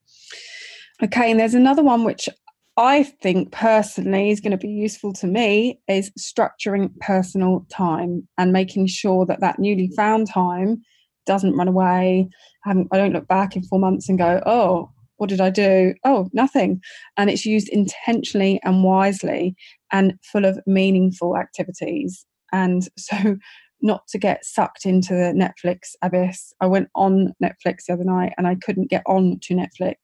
okay, 1.04 1.32
and 1.32 1.40
there's 1.40 1.54
another 1.54 1.84
one 1.84 2.04
which 2.04 2.30
I 2.78 3.04
think 3.04 3.52
personally 3.52 4.32
is 4.32 4.40
going 4.40 4.52
to 4.52 4.58
be 4.58 4.70
useful 4.70 5.14
to 5.14 5.28
me 5.28 5.80
is 5.88 6.12
structuring 6.20 6.98
personal 7.00 7.66
time 7.70 8.28
and 8.38 8.52
making 8.52 8.88
sure 8.88 9.26
that 9.28 9.42
that 9.42 9.60
newly 9.60 9.92
found 9.96 10.28
time 10.28 10.82
doesn't 11.26 11.56
run 11.56 11.68
away. 11.68 12.30
I, 12.66 12.72
I 12.92 12.98
don't 12.98 13.14
look 13.14 13.28
back 13.28 13.56
in 13.56 13.64
four 13.64 13.80
months 13.80 14.10
and 14.10 14.18
go, 14.18 14.42
oh, 14.46 14.90
what 15.18 15.30
did 15.30 15.40
I 15.42 15.52
do? 15.52 15.94
Oh, 16.04 16.30
nothing. 16.34 16.82
And 17.16 17.30
it's 17.30 17.46
used 17.46 17.70
intentionally 17.70 18.60
and 18.64 18.84
wisely 18.84 19.56
and 19.92 20.18
full 20.32 20.46
of 20.46 20.60
meaningful 20.66 21.38
activities. 21.38 22.26
And 22.52 22.88
so, 22.98 23.38
not 23.84 24.08
to 24.08 24.18
get 24.18 24.46
sucked 24.46 24.86
into 24.86 25.14
the 25.14 25.34
Netflix 25.34 25.90
abyss. 26.02 26.54
I 26.62 26.68
went 26.68 26.90
on 26.96 27.34
Netflix 27.44 27.86
the 27.86 27.94
other 27.94 28.06
night 28.06 28.34
and 28.38 28.48
I 28.48 28.56
couldn't 28.56 28.90
get 28.90 29.04
on 29.06 29.40
to 29.44 29.54
Netflix. 29.54 29.96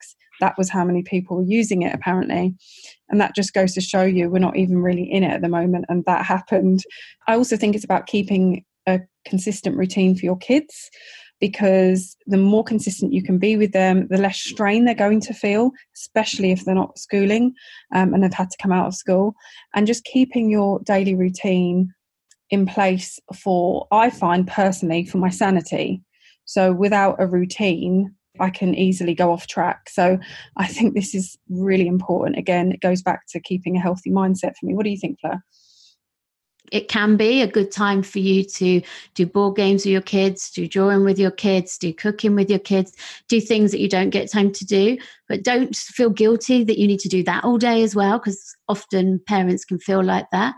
That 0.42 0.58
was 0.58 0.70
how 0.70 0.84
many 0.86 1.02
people 1.02 1.38
were 1.38 1.44
using 1.44 1.82
it, 1.82 1.96
apparently. 1.96 2.54
And 3.10 3.20
that 3.20 3.36
just 3.36 3.54
goes 3.54 3.74
to 3.74 3.82
show 3.82 4.04
you 4.04 4.30
we're 4.30 4.40
not 4.40 4.58
even 4.58 4.80
really 4.80 5.04
in 5.04 5.24
it 5.24 5.32
at 5.32 5.42
the 5.42 5.50
moment. 5.50 5.86
And 5.90 6.04
that 6.06 6.26
happened. 6.26 6.84
I 7.28 7.36
also 7.36 7.58
think 7.58 7.74
it's 7.74 7.86
about 7.86 8.08
keeping 8.08 8.64
a 8.86 9.00
consistent 9.26 9.78
routine 9.78 10.16
for 10.16 10.26
your 10.26 10.38
kids 10.38 10.90
because 11.40 12.18
the 12.28 12.38
more 12.38 12.64
consistent 12.64 13.14
you 13.14 13.24
can 13.24 13.38
be 13.38 13.56
with 13.56 13.72
them, 13.72 14.08
the 14.10 14.18
less 14.18 14.40
strain 14.40 14.84
they're 14.84 14.94
going 14.94 15.22
to 15.22 15.34
feel, 15.34 15.72
especially 15.96 16.52
if 16.52 16.66
they're 16.66 16.76
not 16.76 16.98
schooling 16.98 17.54
um, 17.96 18.14
and 18.14 18.24
they've 18.24 18.34
had 18.34 18.50
to 18.50 18.58
come 18.62 18.74
out 18.74 18.88
of 18.88 18.96
school. 18.96 19.34
And 19.74 19.88
just 19.88 20.04
keeping 20.04 20.50
your 20.50 20.82
daily 20.84 21.16
routine 21.16 21.94
in 22.50 22.66
place 22.66 23.20
for, 23.36 23.88
I 23.92 24.10
find 24.10 24.48
personally, 24.48 25.06
for 25.06 25.18
my 25.18 25.30
sanity. 25.30 26.02
So 26.46 26.72
without 26.72 27.16
a 27.20 27.28
routine, 27.28 28.16
I 28.40 28.50
can 28.50 28.74
easily 28.74 29.14
go 29.14 29.32
off 29.32 29.48
track. 29.48 29.90
So 29.90 30.18
I 30.58 30.68
think 30.68 30.94
this 30.94 31.14
is 31.14 31.38
really 31.50 31.88
important. 31.88 32.38
Again, 32.38 32.72
it 32.72 32.82
goes 32.82 33.02
back 33.02 33.28
to 33.30 33.40
keeping 33.40 33.76
a 33.76 33.82
healthy 33.82 34.10
mindset 34.10 34.54
for 34.58 34.66
me. 34.66 34.74
What 34.74 34.84
do 34.84 34.90
you 34.90 34.98
think, 34.98 35.20
Fleur? 35.20 35.44
it 36.72 36.88
can 36.88 37.18
be 37.18 37.42
a 37.42 37.48
good 37.48 37.72
time 37.72 38.04
for 38.04 38.20
you 38.20 38.44
to 38.44 38.82
do 39.16 39.26
board 39.26 39.56
games 39.56 39.86
with 39.86 39.92
your 39.92 40.02
kids, 40.02 40.50
do 40.52 40.68
drawing 40.68 41.04
with 41.04 41.20
your 41.20 41.32
kids, 41.32 41.78
do 41.78 41.94
cooking 41.94 42.36
with 42.36 42.50
your 42.50 42.60
kids, 42.60 42.94
do 43.28 43.42
things 43.42 43.72
that 43.72 43.80
you 43.80 43.90
don't 43.90 44.10
get 44.10 44.32
time 44.32 44.52
to 44.52 44.66
do. 44.66 44.98
But 45.28 45.44
don't 45.44 45.76
feel 45.76 46.10
guilty 46.10 46.64
that 46.64 46.78
you 46.78 46.88
need 46.88 47.00
to 47.02 47.10
do 47.10 47.24
that 47.24 47.44
all 47.44 47.58
day 47.58 47.84
as 47.84 47.96
well, 47.96 48.20
because 48.20 48.56
often 48.68 49.20
parents 49.28 49.66
can 49.66 49.80
feel 49.80 50.04
like 50.04 50.30
that. 50.32 50.56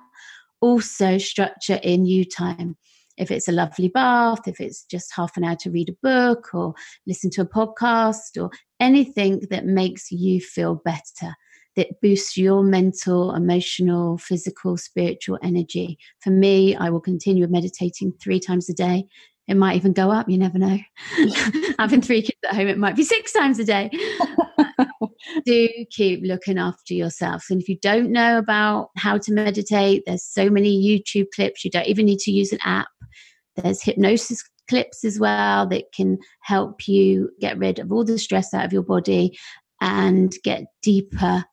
Also, 0.61 1.17
structure 1.17 1.79
in 1.83 2.05
you 2.05 2.23
time. 2.25 2.77
If 3.17 3.29
it's 3.29 3.47
a 3.47 3.51
lovely 3.51 3.89
bath, 3.89 4.47
if 4.47 4.59
it's 4.59 4.83
just 4.85 5.13
half 5.15 5.35
an 5.37 5.43
hour 5.43 5.55
to 5.57 5.71
read 5.71 5.89
a 5.89 5.97
book 6.01 6.53
or 6.53 6.73
listen 7.05 7.29
to 7.31 7.41
a 7.41 7.45
podcast 7.45 8.41
or 8.41 8.49
anything 8.79 9.41
that 9.49 9.65
makes 9.65 10.11
you 10.11 10.39
feel 10.39 10.75
better 10.75 11.35
that 11.75 12.01
boosts 12.01 12.37
your 12.37 12.63
mental, 12.63 13.33
emotional, 13.33 14.17
physical, 14.17 14.77
spiritual 14.77 15.39
energy. 15.41 15.97
For 16.19 16.29
me, 16.29 16.75
I 16.75 16.89
will 16.89 16.99
continue 16.99 17.47
meditating 17.47 18.13
three 18.21 18.39
times 18.39 18.69
a 18.69 18.73
day. 18.73 19.05
It 19.47 19.57
might 19.57 19.75
even 19.75 19.93
go 19.93 20.11
up, 20.11 20.29
you 20.29 20.37
never 20.37 20.57
know. 20.57 20.77
Having 21.79 22.01
three 22.01 22.21
kids 22.21 22.37
at 22.47 22.55
home, 22.55 22.67
it 22.67 22.77
might 22.77 22.95
be 22.95 23.03
six 23.03 23.33
times 23.33 23.59
a 23.59 23.65
day. 23.65 23.89
Do 25.45 25.69
keep 25.89 26.21
looking 26.23 26.57
after 26.57 26.93
yourself. 26.93 27.45
And 27.49 27.61
if 27.61 27.67
you 27.67 27.77
don't 27.81 28.11
know 28.11 28.37
about 28.37 28.89
how 28.97 29.17
to 29.17 29.33
meditate, 29.33 30.03
there's 30.05 30.23
so 30.23 30.49
many 30.49 30.81
YouTube 30.81 31.27
clips. 31.35 31.65
You 31.65 31.71
don't 31.71 31.87
even 31.87 32.05
need 32.05 32.19
to 32.19 32.31
use 32.31 32.51
an 32.51 32.59
app. 32.63 32.87
There's 33.55 33.81
hypnosis 33.81 34.43
clips 34.69 35.03
as 35.03 35.19
well 35.19 35.67
that 35.67 35.91
can 35.93 36.17
help 36.41 36.87
you 36.87 37.29
get 37.39 37.57
rid 37.57 37.79
of 37.79 37.91
all 37.91 38.05
the 38.05 38.17
stress 38.17 38.53
out 38.53 38.65
of 38.65 38.73
your 38.73 38.83
body 38.83 39.37
and 39.81 40.33
get 40.43 40.65
deeper 40.81 41.43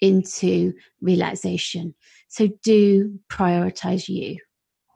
into 0.00 0.72
relaxation. 1.00 1.94
So 2.28 2.48
do 2.62 3.18
prioritize 3.30 4.08
you. 4.08 4.36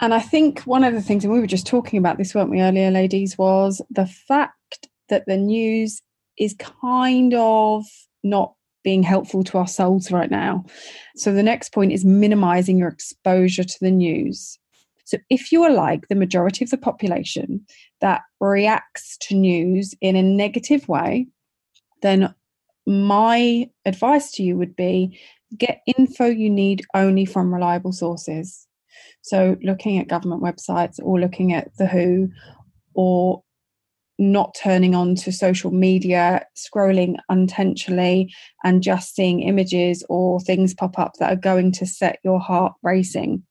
And 0.00 0.14
I 0.14 0.20
think 0.20 0.60
one 0.62 0.82
of 0.82 0.94
the 0.94 1.02
things, 1.02 1.24
and 1.24 1.32
we 1.32 1.40
were 1.40 1.46
just 1.46 1.66
talking 1.66 1.98
about 1.98 2.16
this, 2.16 2.34
weren't 2.34 2.50
we, 2.50 2.60
earlier, 2.60 2.90
ladies, 2.90 3.36
was 3.36 3.82
the 3.90 4.06
fact 4.06 4.88
that 5.08 5.24
the 5.26 5.36
news 5.36 6.00
is 6.38 6.54
kind 6.58 7.34
of 7.34 7.84
not 8.22 8.54
being 8.82 9.02
helpful 9.02 9.44
to 9.44 9.58
our 9.58 9.66
souls 9.66 10.10
right 10.10 10.30
now. 10.30 10.64
So 11.16 11.34
the 11.34 11.42
next 11.42 11.72
point 11.72 11.92
is 11.92 12.04
minimizing 12.04 12.78
your 12.78 12.88
exposure 12.88 13.64
to 13.64 13.78
the 13.80 13.90
news. 13.90 14.58
So 15.04 15.18
if 15.28 15.52
you 15.52 15.62
are 15.64 15.72
like 15.72 16.08
the 16.08 16.14
majority 16.14 16.64
of 16.64 16.70
the 16.70 16.78
population 16.78 17.66
that 18.00 18.22
reacts 18.40 19.18
to 19.22 19.34
news 19.34 19.94
in 20.00 20.16
a 20.16 20.22
negative 20.22 20.88
way, 20.88 21.26
then 22.00 22.34
my 22.86 23.68
advice 23.84 24.32
to 24.32 24.42
you 24.42 24.56
would 24.56 24.74
be 24.76 25.20
get 25.58 25.82
info 25.98 26.26
you 26.26 26.48
need 26.48 26.86
only 26.94 27.26
from 27.26 27.52
reliable 27.52 27.92
sources. 27.92 28.66
So, 29.22 29.56
looking 29.62 29.98
at 29.98 30.08
government 30.08 30.42
websites 30.42 30.98
or 31.02 31.20
looking 31.20 31.52
at 31.52 31.76
The 31.76 31.86
Who 31.86 32.30
or 32.94 33.42
not 34.20 34.54
turning 34.54 34.94
on 34.94 35.14
to 35.16 35.32
social 35.32 35.70
media, 35.70 36.44
scrolling 36.54 37.16
unintentionally, 37.30 38.32
and 38.62 38.82
just 38.82 39.14
seeing 39.14 39.40
images 39.40 40.04
or 40.08 40.38
things 40.40 40.74
pop 40.74 40.98
up 40.98 41.14
that 41.18 41.32
are 41.32 41.40
going 41.40 41.72
to 41.72 41.86
set 41.86 42.18
your 42.22 42.38
heart 42.38 42.74
racing. 42.82 43.42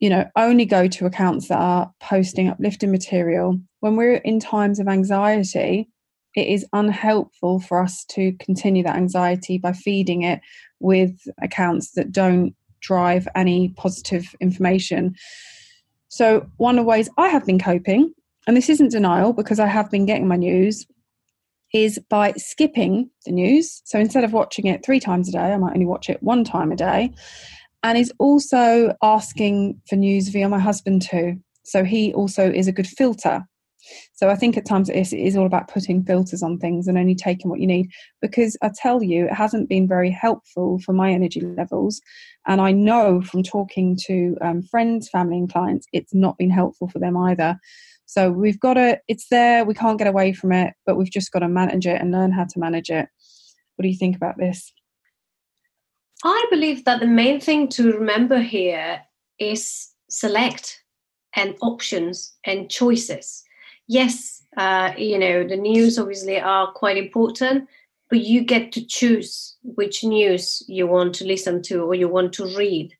You 0.00 0.10
know, 0.10 0.26
only 0.36 0.66
go 0.66 0.86
to 0.86 1.06
accounts 1.06 1.48
that 1.48 1.58
are 1.58 1.90
posting 2.00 2.48
uplifting 2.48 2.92
material. 2.92 3.58
When 3.80 3.96
we're 3.96 4.16
in 4.16 4.38
times 4.38 4.78
of 4.78 4.86
anxiety, 4.86 5.88
it 6.36 6.46
is 6.46 6.66
unhelpful 6.72 7.60
for 7.60 7.82
us 7.82 8.04
to 8.10 8.32
continue 8.34 8.82
that 8.84 8.96
anxiety 8.96 9.58
by 9.58 9.72
feeding 9.72 10.22
it 10.22 10.40
with 10.78 11.18
accounts 11.42 11.92
that 11.92 12.12
don't 12.12 12.54
drive 12.80 13.28
any 13.34 13.70
positive 13.70 14.34
information. 14.40 15.14
So, 16.08 16.48
one 16.56 16.78
of 16.78 16.84
the 16.84 16.88
ways 16.88 17.10
I 17.18 17.28
have 17.28 17.44
been 17.44 17.58
coping, 17.58 18.12
and 18.46 18.56
this 18.56 18.68
isn't 18.68 18.92
denial 18.92 19.32
because 19.32 19.60
I 19.60 19.66
have 19.66 19.90
been 19.90 20.06
getting 20.06 20.26
my 20.26 20.36
news, 20.36 20.86
is 21.74 22.00
by 22.08 22.32
skipping 22.32 23.10
the 23.26 23.32
news. 23.32 23.82
So, 23.84 23.98
instead 23.98 24.24
of 24.24 24.32
watching 24.32 24.66
it 24.66 24.84
three 24.84 25.00
times 25.00 25.28
a 25.28 25.32
day, 25.32 25.52
I 25.52 25.56
might 25.58 25.74
only 25.74 25.86
watch 25.86 26.08
it 26.08 26.22
one 26.22 26.44
time 26.44 26.72
a 26.72 26.76
day. 26.76 27.12
And 27.82 27.96
is 27.96 28.12
also 28.18 28.94
asking 29.02 29.80
for 29.88 29.96
news 29.96 30.28
via 30.28 30.48
my 30.48 30.58
husband 30.58 31.02
too. 31.02 31.36
So, 31.64 31.84
he 31.84 32.12
also 32.14 32.50
is 32.50 32.68
a 32.68 32.72
good 32.72 32.86
filter 32.86 33.46
so 34.14 34.28
I 34.28 34.34
think 34.34 34.56
at 34.56 34.66
times 34.66 34.88
it 34.88 35.12
is, 35.12 35.36
all 35.36 35.46
about 35.46 35.68
putting 35.68 36.02
filters 36.04 36.42
on 36.42 36.58
things 36.58 36.88
and 36.88 36.98
only 36.98 37.14
taking 37.14 37.50
what 37.50 37.60
you 37.60 37.66
need. 37.66 37.90
Because 38.20 38.56
I 38.62 38.70
tell 38.74 39.02
you, 39.02 39.26
it 39.26 39.32
hasn't 39.32 39.68
been 39.68 39.86
very 39.86 40.10
helpful 40.10 40.80
for 40.80 40.92
my 40.92 41.10
energy 41.12 41.40
levels. 41.40 42.00
And 42.46 42.60
I 42.60 42.72
know 42.72 43.22
from 43.22 43.42
talking 43.42 43.96
to 44.06 44.36
um, 44.40 44.62
friends, 44.62 45.08
family, 45.08 45.38
and 45.38 45.52
clients, 45.52 45.86
it's 45.92 46.14
not 46.14 46.38
been 46.38 46.50
helpful 46.50 46.88
for 46.88 46.98
them 46.98 47.16
either. 47.16 47.58
So 48.06 48.30
we've 48.30 48.58
got 48.58 48.74
to, 48.74 48.98
it's 49.06 49.26
there, 49.30 49.64
we 49.64 49.74
can't 49.74 49.98
get 49.98 50.06
away 50.06 50.32
from 50.32 50.52
it, 50.52 50.74
but 50.86 50.96
we've 50.96 51.10
just 51.10 51.30
got 51.30 51.40
to 51.40 51.48
manage 51.48 51.86
it 51.86 52.00
and 52.00 52.10
learn 52.10 52.32
how 52.32 52.44
to 52.44 52.58
manage 52.58 52.88
it. 52.88 53.06
What 53.76 53.82
do 53.82 53.88
you 53.88 53.96
think 53.96 54.16
about 54.16 54.38
this? 54.38 54.72
I 56.24 56.46
believe 56.50 56.84
that 56.86 57.00
the 57.00 57.06
main 57.06 57.40
thing 57.40 57.68
to 57.68 57.92
remember 57.92 58.40
here 58.40 59.02
is 59.38 59.88
select 60.10 60.82
and 61.36 61.54
options 61.60 62.34
and 62.44 62.70
choices 62.70 63.44
yes, 63.88 64.42
uh, 64.56 64.92
you 64.96 65.18
know, 65.18 65.46
the 65.46 65.56
news 65.56 65.98
obviously 65.98 66.38
are 66.38 66.70
quite 66.72 66.96
important, 66.96 67.68
but 68.10 68.20
you 68.20 68.42
get 68.42 68.72
to 68.72 68.84
choose 68.84 69.56
which 69.62 70.04
news 70.04 70.62
you 70.66 70.86
want 70.86 71.14
to 71.16 71.26
listen 71.26 71.62
to 71.62 71.82
or 71.82 71.94
you 71.94 72.08
want 72.08 72.32
to 72.34 72.56
read. 72.56 72.94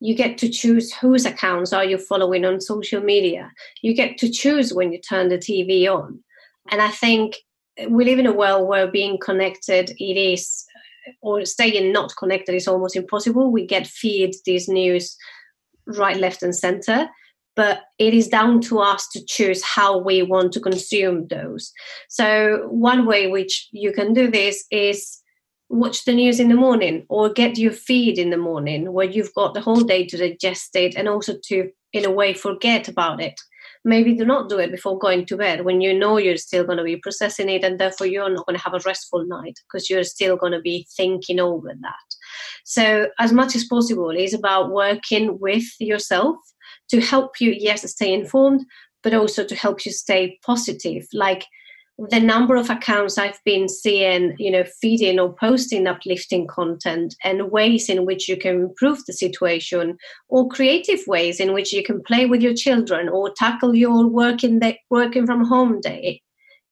You 0.00 0.14
get 0.14 0.38
to 0.38 0.48
choose 0.48 0.92
whose 0.94 1.26
accounts 1.26 1.72
are 1.72 1.84
you 1.84 1.98
following 1.98 2.44
on 2.44 2.60
social 2.60 3.02
media. 3.02 3.50
You 3.82 3.94
get 3.94 4.16
to 4.18 4.30
choose 4.30 4.72
when 4.72 4.92
you 4.92 5.00
turn 5.00 5.28
the 5.28 5.38
TV 5.38 5.88
on. 5.88 6.22
And 6.70 6.80
I 6.80 6.88
think 6.88 7.36
we 7.88 8.04
live 8.04 8.18
in 8.18 8.26
a 8.26 8.32
world 8.32 8.68
where 8.68 8.86
being 8.86 9.18
connected, 9.18 9.90
it 9.98 10.16
is, 10.16 10.64
or 11.20 11.44
staying 11.44 11.92
not 11.92 12.14
connected 12.16 12.54
is 12.54 12.68
almost 12.68 12.96
impossible. 12.96 13.50
We 13.50 13.66
get 13.66 13.86
feed 13.86 14.34
these 14.46 14.68
news 14.68 15.16
right, 15.86 16.16
left, 16.16 16.42
and 16.42 16.56
center 16.56 17.10
but 17.56 17.82
it 17.98 18.14
is 18.14 18.28
down 18.28 18.60
to 18.62 18.80
us 18.80 19.08
to 19.08 19.24
choose 19.24 19.62
how 19.62 19.98
we 19.98 20.22
want 20.22 20.52
to 20.52 20.60
consume 20.60 21.26
those. 21.28 21.72
So, 22.08 22.66
one 22.70 23.06
way 23.06 23.28
which 23.28 23.68
you 23.72 23.92
can 23.92 24.12
do 24.12 24.30
this 24.30 24.64
is 24.70 25.20
watch 25.68 26.04
the 26.04 26.12
news 26.12 26.40
in 26.40 26.48
the 26.48 26.54
morning 26.54 27.04
or 27.08 27.32
get 27.32 27.58
your 27.58 27.72
feed 27.72 28.18
in 28.18 28.30
the 28.30 28.36
morning 28.36 28.92
where 28.92 29.06
you've 29.06 29.34
got 29.34 29.54
the 29.54 29.60
whole 29.60 29.80
day 29.80 30.06
to 30.06 30.16
digest 30.16 30.76
it 30.76 30.94
and 30.94 31.08
also 31.08 31.34
to, 31.44 31.70
in 31.92 32.04
a 32.04 32.10
way, 32.10 32.34
forget 32.34 32.88
about 32.88 33.20
it. 33.20 33.40
Maybe 33.86 34.14
do 34.14 34.24
not 34.24 34.48
do 34.48 34.58
it 34.58 34.70
before 34.70 34.98
going 34.98 35.26
to 35.26 35.36
bed 35.36 35.64
when 35.64 35.82
you 35.82 35.96
know 35.96 36.16
you're 36.16 36.38
still 36.38 36.64
going 36.64 36.78
to 36.78 36.84
be 36.84 36.96
processing 36.96 37.50
it 37.50 37.64
and 37.64 37.78
therefore 37.78 38.06
you're 38.06 38.30
not 38.30 38.46
going 38.46 38.56
to 38.56 38.64
have 38.64 38.72
a 38.72 38.80
restful 38.84 39.26
night 39.26 39.58
because 39.66 39.90
you're 39.90 40.04
still 40.04 40.36
going 40.36 40.52
to 40.52 40.60
be 40.60 40.86
thinking 40.96 41.38
over 41.38 41.74
that. 41.82 42.14
So, 42.64 43.08
as 43.18 43.30
much 43.30 43.54
as 43.54 43.66
possible, 43.66 44.10
is 44.10 44.32
about 44.32 44.70
working 44.70 45.38
with 45.38 45.66
yourself 45.78 46.36
to 46.90 47.00
help 47.00 47.40
you, 47.40 47.54
yes, 47.56 47.90
stay 47.90 48.12
informed, 48.12 48.64
but 49.02 49.14
also 49.14 49.44
to 49.44 49.54
help 49.54 49.84
you 49.84 49.92
stay 49.92 50.38
positive. 50.44 51.06
Like 51.12 51.46
the 52.10 52.18
number 52.18 52.56
of 52.56 52.70
accounts 52.70 53.18
I've 53.18 53.38
been 53.44 53.68
seeing, 53.68 54.34
you 54.38 54.50
know, 54.50 54.64
feeding 54.80 55.20
or 55.20 55.32
posting 55.34 55.86
uplifting 55.86 56.46
content 56.48 57.14
and 57.22 57.52
ways 57.52 57.88
in 57.88 58.04
which 58.04 58.28
you 58.28 58.36
can 58.36 58.62
improve 58.62 59.04
the 59.06 59.12
situation, 59.12 59.96
or 60.28 60.48
creative 60.48 61.00
ways 61.06 61.38
in 61.38 61.52
which 61.52 61.72
you 61.72 61.84
can 61.84 62.02
play 62.02 62.26
with 62.26 62.42
your 62.42 62.54
children 62.54 63.08
or 63.08 63.30
tackle 63.30 63.76
your 63.76 64.08
working 64.08 64.58
day, 64.58 64.80
working 64.90 65.24
from 65.24 65.44
home 65.44 65.80
day. 65.80 66.20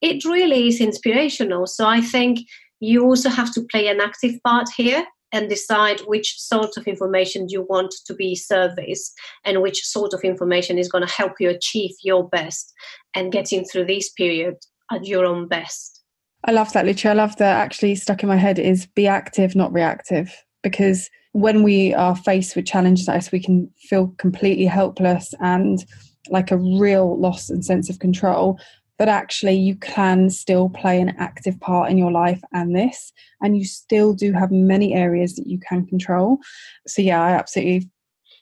It 0.00 0.24
really 0.24 0.66
is 0.66 0.80
inspirational. 0.80 1.68
So 1.68 1.86
I 1.86 2.00
think 2.00 2.40
you 2.80 3.04
also 3.04 3.28
have 3.28 3.54
to 3.54 3.64
play 3.70 3.86
an 3.86 4.00
active 4.00 4.34
part 4.44 4.68
here 4.76 5.06
and 5.32 5.48
decide 5.48 6.00
which 6.00 6.38
sort 6.38 6.76
of 6.76 6.86
information 6.86 7.46
you 7.48 7.66
want 7.68 7.94
to 8.06 8.14
be 8.14 8.34
serviced 8.34 9.12
and 9.44 9.62
which 9.62 9.84
sort 9.84 10.12
of 10.12 10.20
information 10.22 10.78
is 10.78 10.88
going 10.88 11.06
to 11.06 11.12
help 11.12 11.32
you 11.40 11.48
achieve 11.48 11.92
your 12.02 12.28
best 12.28 12.72
and 13.14 13.32
getting 13.32 13.64
through 13.64 13.86
this 13.86 14.10
period 14.10 14.56
at 14.90 15.06
your 15.06 15.24
own 15.24 15.48
best. 15.48 16.02
I 16.44 16.52
love 16.52 16.72
that, 16.72 16.86
Lucia. 16.86 17.10
I 17.10 17.14
love 17.14 17.36
that 17.36 17.56
actually 17.56 17.94
stuck 17.94 18.22
in 18.22 18.28
my 18.28 18.36
head 18.36 18.58
is 18.58 18.86
be 18.86 19.06
active, 19.06 19.54
not 19.54 19.72
reactive. 19.72 20.34
Because 20.62 21.08
when 21.32 21.62
we 21.62 21.94
are 21.94 22.14
faced 22.14 22.54
with 22.54 22.66
challenges 22.66 23.08
like 23.08 23.18
this, 23.18 23.32
we 23.32 23.40
can 23.40 23.70
feel 23.78 24.14
completely 24.18 24.66
helpless 24.66 25.34
and 25.40 25.84
like 26.28 26.50
a 26.50 26.56
real 26.56 27.18
loss 27.18 27.50
and 27.50 27.64
sense 27.64 27.88
of 27.90 27.98
control 27.98 28.58
but 29.02 29.08
actually 29.08 29.54
you 29.56 29.74
can 29.74 30.30
still 30.30 30.68
play 30.68 31.00
an 31.00 31.12
active 31.18 31.58
part 31.58 31.90
in 31.90 31.98
your 31.98 32.12
life 32.12 32.40
and 32.52 32.76
this 32.76 33.12
and 33.40 33.58
you 33.58 33.64
still 33.64 34.14
do 34.14 34.32
have 34.32 34.52
many 34.52 34.94
areas 34.94 35.34
that 35.34 35.48
you 35.48 35.58
can 35.58 35.84
control. 35.84 36.38
So 36.86 37.02
yeah 37.02 37.20
i 37.20 37.32
absolutely 37.32 37.90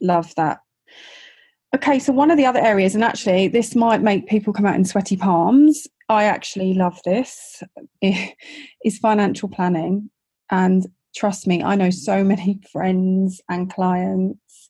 love 0.02 0.35
that. 0.35 0.59
Okay 1.75 1.99
so 1.99 2.12
one 2.12 2.31
of 2.31 2.37
the 2.37 2.45
other 2.45 2.61
areas 2.61 2.95
and 2.95 3.02
actually 3.02 3.49
this 3.49 3.75
might 3.75 4.02
make 4.02 4.29
people 4.29 4.52
come 4.52 4.67
out 4.67 4.75
in 4.75 4.85
sweaty 4.85 5.17
palms 5.17 5.88
i 6.11 6.25
actually 6.25 6.75
love 6.75 7.00
this 7.07 7.62
is 8.02 8.99
financial 9.00 9.49
planning. 9.49 10.11
And 10.50 10.87
trust 11.17 11.47
me 11.47 11.62
i 11.62 11.75
know 11.75 11.88
so 11.88 12.23
many 12.23 12.61
friends 12.71 13.40
and 13.49 13.73
clients 13.73 14.69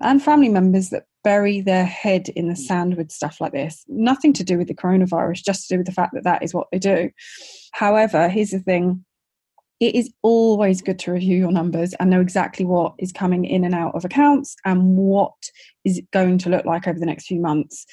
and 0.00 0.22
family 0.22 0.48
members 0.48 0.88
that 0.88 1.04
bury 1.26 1.60
their 1.60 1.84
head 1.84 2.28
in 2.36 2.46
the 2.46 2.54
mm. 2.54 2.58
sand 2.68 2.96
with 2.96 3.10
stuff 3.10 3.40
like 3.40 3.50
this. 3.50 3.84
Nothing 3.88 4.32
to 4.34 4.44
do 4.44 4.56
with 4.56 4.68
the 4.68 4.76
coronavirus, 4.76 5.44
just 5.44 5.66
to 5.66 5.74
do 5.74 5.78
with 5.78 5.86
the 5.86 5.92
fact 5.92 6.14
that 6.14 6.22
that 6.22 6.40
is 6.40 6.54
what 6.54 6.68
they 6.70 6.78
do. 6.78 7.10
However, 7.72 8.28
here's 8.28 8.52
the 8.52 8.60
thing 8.60 9.04
it 9.80 9.96
is 9.96 10.10
always 10.22 10.80
good 10.80 11.00
to 11.00 11.12
review 11.12 11.36
your 11.36 11.50
numbers 11.50 11.94
and 11.94 12.10
know 12.10 12.20
exactly 12.20 12.64
what 12.64 12.94
is 12.98 13.10
coming 13.10 13.44
in 13.44 13.64
and 13.64 13.74
out 13.74 13.94
of 13.96 14.04
accounts 14.04 14.54
and 14.64 14.96
what 14.96 15.34
is 15.84 16.00
going 16.12 16.38
to 16.38 16.48
look 16.48 16.64
like 16.64 16.86
over 16.86 16.98
the 16.98 17.04
next 17.04 17.26
few 17.26 17.40
months. 17.40 17.84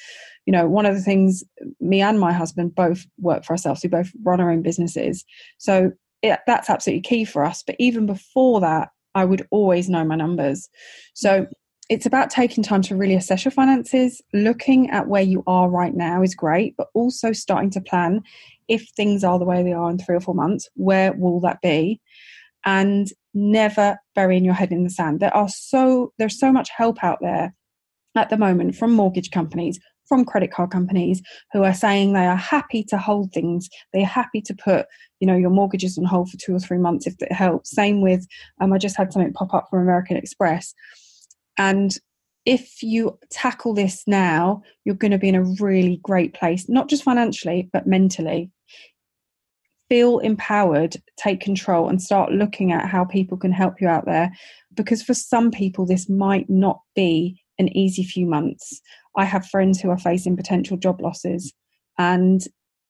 You 0.46 0.52
know, 0.52 0.68
one 0.68 0.86
of 0.86 0.94
the 0.94 1.02
things 1.02 1.42
me 1.80 2.00
and 2.02 2.20
my 2.20 2.32
husband 2.32 2.76
both 2.76 3.04
work 3.18 3.44
for 3.44 3.54
ourselves, 3.54 3.82
we 3.82 3.88
both 3.88 4.12
run 4.22 4.40
our 4.40 4.52
own 4.52 4.62
businesses. 4.62 5.24
So 5.58 5.90
it, 6.22 6.38
that's 6.46 6.70
absolutely 6.70 7.02
key 7.02 7.24
for 7.24 7.44
us. 7.44 7.64
But 7.66 7.74
even 7.80 8.06
before 8.06 8.60
that, 8.60 8.90
I 9.16 9.24
would 9.24 9.46
always 9.50 9.88
know 9.88 10.04
my 10.04 10.14
numbers. 10.14 10.68
So 11.14 11.42
mm. 11.42 11.48
It's 11.90 12.06
about 12.06 12.30
taking 12.30 12.64
time 12.64 12.82
to 12.82 12.96
really 12.96 13.14
assess 13.14 13.44
your 13.44 13.52
finances. 13.52 14.22
Looking 14.32 14.90
at 14.90 15.08
where 15.08 15.22
you 15.22 15.42
are 15.46 15.68
right 15.68 15.94
now 15.94 16.22
is 16.22 16.34
great, 16.34 16.76
but 16.76 16.88
also 16.94 17.32
starting 17.32 17.70
to 17.70 17.80
plan 17.80 18.22
if 18.68 18.88
things 18.96 19.22
are 19.22 19.38
the 19.38 19.44
way 19.44 19.62
they 19.62 19.72
are 19.72 19.90
in 19.90 19.98
three 19.98 20.16
or 20.16 20.20
four 20.20 20.34
months, 20.34 20.68
where 20.74 21.12
will 21.12 21.40
that 21.40 21.60
be? 21.60 22.00
And 22.64 23.08
never 23.34 23.98
burying 24.14 24.44
your 24.44 24.54
head 24.54 24.72
in 24.72 24.84
the 24.84 24.90
sand. 24.90 25.20
There 25.20 25.36
are 25.36 25.48
so 25.48 26.12
there's 26.18 26.38
so 26.38 26.50
much 26.50 26.70
help 26.70 27.04
out 27.04 27.18
there 27.20 27.54
at 28.16 28.30
the 28.30 28.38
moment 28.38 28.76
from 28.76 28.92
mortgage 28.92 29.30
companies, 29.30 29.78
from 30.06 30.24
credit 30.24 30.52
card 30.52 30.70
companies 30.70 31.20
who 31.52 31.64
are 31.64 31.74
saying 31.74 32.12
they 32.12 32.26
are 32.26 32.36
happy 32.36 32.82
to 32.84 32.96
hold 32.96 33.32
things. 33.32 33.68
They're 33.92 34.06
happy 34.06 34.40
to 34.42 34.54
put, 34.54 34.86
you 35.20 35.26
know, 35.26 35.36
your 35.36 35.50
mortgages 35.50 35.98
on 35.98 36.04
hold 36.04 36.30
for 36.30 36.38
two 36.38 36.54
or 36.54 36.60
three 36.60 36.78
months 36.78 37.06
if 37.06 37.20
it 37.20 37.32
helps. 37.32 37.70
Same 37.70 38.00
with, 38.00 38.26
um, 38.60 38.72
I 38.72 38.78
just 38.78 38.96
had 38.96 39.12
something 39.12 39.32
pop 39.32 39.52
up 39.52 39.66
from 39.68 39.80
American 39.80 40.16
Express 40.16 40.74
and 41.58 41.96
if 42.44 42.82
you 42.82 43.18
tackle 43.30 43.74
this 43.74 44.02
now, 44.06 44.62
you're 44.84 44.94
going 44.94 45.10
to 45.10 45.18
be 45.18 45.28
in 45.28 45.34
a 45.34 45.54
really 45.60 45.98
great 46.02 46.34
place, 46.34 46.68
not 46.68 46.88
just 46.88 47.02
financially, 47.02 47.70
but 47.72 47.86
mentally. 47.86 48.50
Feel 49.88 50.18
empowered, 50.18 50.96
take 51.16 51.40
control, 51.40 51.88
and 51.88 52.02
start 52.02 52.32
looking 52.32 52.72
at 52.72 52.86
how 52.86 53.04
people 53.04 53.38
can 53.38 53.52
help 53.52 53.80
you 53.80 53.88
out 53.88 54.04
there. 54.04 54.30
Because 54.74 55.02
for 55.02 55.14
some 55.14 55.50
people, 55.50 55.86
this 55.86 56.08
might 56.08 56.50
not 56.50 56.80
be 56.94 57.40
an 57.58 57.74
easy 57.76 58.02
few 58.02 58.26
months. 58.26 58.80
I 59.16 59.24
have 59.24 59.46
friends 59.46 59.80
who 59.80 59.90
are 59.90 59.98
facing 59.98 60.36
potential 60.36 60.76
job 60.76 61.00
losses 61.00 61.52
and 61.98 62.44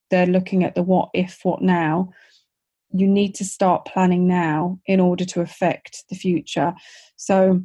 they're 0.09 0.25
looking 0.25 0.63
at 0.63 0.75
the 0.75 0.83
what 0.83 1.09
if, 1.13 1.39
what 1.43 1.61
now. 1.61 2.09
You 2.91 3.07
need 3.07 3.35
to 3.35 3.45
start 3.45 3.85
planning 3.85 4.27
now 4.27 4.79
in 4.85 4.99
order 4.99 5.25
to 5.25 5.41
affect 5.41 6.05
the 6.09 6.15
future. 6.15 6.73
So, 7.17 7.61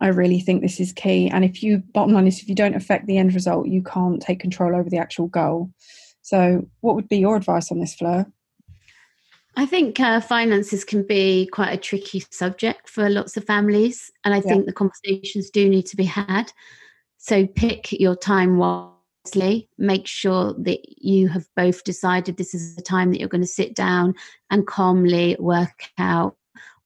I 0.00 0.08
really 0.08 0.40
think 0.40 0.62
this 0.62 0.80
is 0.80 0.92
key. 0.92 1.28
And 1.28 1.44
if 1.44 1.62
you, 1.62 1.78
bottom 1.92 2.14
line 2.14 2.26
is, 2.26 2.40
if 2.40 2.48
you 2.48 2.54
don't 2.54 2.74
affect 2.74 3.06
the 3.06 3.18
end 3.18 3.34
result, 3.34 3.68
you 3.68 3.82
can't 3.82 4.20
take 4.20 4.40
control 4.40 4.74
over 4.74 4.88
the 4.88 4.98
actual 4.98 5.28
goal. 5.28 5.70
So, 6.22 6.66
what 6.80 6.94
would 6.94 7.08
be 7.08 7.18
your 7.18 7.36
advice 7.36 7.70
on 7.70 7.80
this, 7.80 7.94
Fleur? 7.94 8.26
I 9.56 9.66
think 9.66 10.00
uh, 10.00 10.20
finances 10.20 10.82
can 10.84 11.06
be 11.06 11.46
quite 11.52 11.72
a 11.72 11.76
tricky 11.76 12.24
subject 12.30 12.88
for 12.88 13.08
lots 13.08 13.36
of 13.36 13.44
families. 13.44 14.10
And 14.24 14.34
I 14.34 14.38
yeah. 14.38 14.42
think 14.42 14.66
the 14.66 14.72
conversations 14.72 15.50
do 15.50 15.68
need 15.68 15.86
to 15.86 15.96
be 15.96 16.04
had. 16.04 16.52
So, 17.18 17.46
pick 17.46 17.92
your 17.92 18.16
time 18.16 18.56
wisely. 18.56 19.68
Make 19.76 20.06
sure 20.06 20.54
that 20.60 20.80
you 21.02 21.28
have 21.28 21.46
both 21.56 21.84
decided 21.84 22.36
this 22.36 22.54
is 22.54 22.74
the 22.74 22.82
time 22.82 23.10
that 23.10 23.20
you're 23.20 23.28
going 23.28 23.42
to 23.42 23.46
sit 23.46 23.74
down 23.74 24.14
and 24.50 24.66
calmly 24.66 25.36
work 25.38 25.84
out 25.98 26.36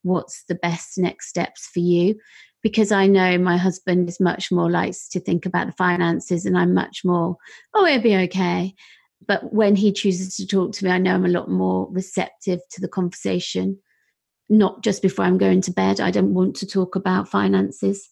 what's 0.03 0.45
the 0.45 0.55
best 0.55 0.97
next 0.97 1.29
steps 1.29 1.67
for 1.67 1.81
you 1.81 2.19
because 2.63 2.93
I 2.93 3.07
know 3.07 3.39
my 3.39 3.57
husband 3.57 4.09
is 4.09 4.21
much 4.21 4.51
more 4.51 4.71
likes 4.71 5.09
to 5.11 5.21
think 5.21 5.47
about 5.47 5.67
the 5.67 5.73
finances 5.73 6.45
and 6.45 6.59
I'm 6.59 6.75
much 6.75 7.03
more, 7.05 7.37
oh, 7.75 7.87
it'll 7.87 8.03
be 8.03 8.17
okay. 8.17 8.75
But 9.27 9.53
when 9.53 9.77
he 9.77 9.93
chooses 9.93 10.37
to 10.37 10.47
talk 10.47 10.73
to 10.73 10.85
me, 10.85 10.91
I 10.91 10.99
know 10.99 11.15
I'm 11.15 11.25
a 11.25 11.29
lot 11.29 11.51
more 11.51 11.89
receptive 11.91 12.61
to 12.71 12.81
the 12.81 12.89
conversation, 12.89 13.79
not 14.49 14.83
just 14.83 15.03
before 15.03 15.25
I'm 15.25 15.39
going 15.39 15.61
to 15.63 15.73
bed. 15.73 16.01
I 16.01 16.11
don't 16.11 16.35
want 16.35 16.57
to 16.57 16.67
talk 16.67 16.97
about 16.97 17.29
finances. 17.29 18.11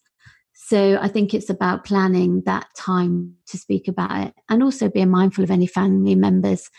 So 0.53 0.97
I 1.01 1.07
think 1.07 1.33
it's 1.33 1.49
about 1.49 1.85
planning 1.85 2.41
that 2.45 2.67
time 2.75 3.35
to 3.47 3.57
speak 3.57 3.87
about 3.87 4.27
it 4.27 4.33
and 4.49 4.63
also 4.63 4.89
being 4.89 5.09
mindful 5.09 5.43
of 5.43 5.51
any 5.51 5.67
family 5.67 6.15
members 6.15 6.69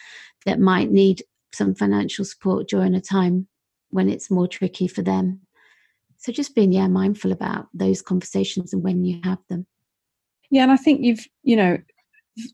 that 0.46 0.58
might 0.58 0.90
need 0.90 1.22
some 1.54 1.74
financial 1.74 2.24
support 2.24 2.68
during 2.68 2.94
a 2.94 3.00
time 3.00 3.46
when 3.90 4.08
it's 4.08 4.30
more 4.30 4.48
tricky 4.48 4.88
for 4.88 5.02
them. 5.02 5.40
So 6.18 6.32
just 6.32 6.54
being, 6.54 6.72
yeah, 6.72 6.88
mindful 6.88 7.32
about 7.32 7.68
those 7.72 8.02
conversations 8.02 8.72
and 8.72 8.82
when 8.82 9.04
you 9.04 9.20
have 9.24 9.38
them. 9.48 9.66
Yeah, 10.50 10.64
and 10.64 10.72
I 10.72 10.76
think 10.76 11.02
you've, 11.02 11.26
you 11.42 11.56
know, 11.56 11.78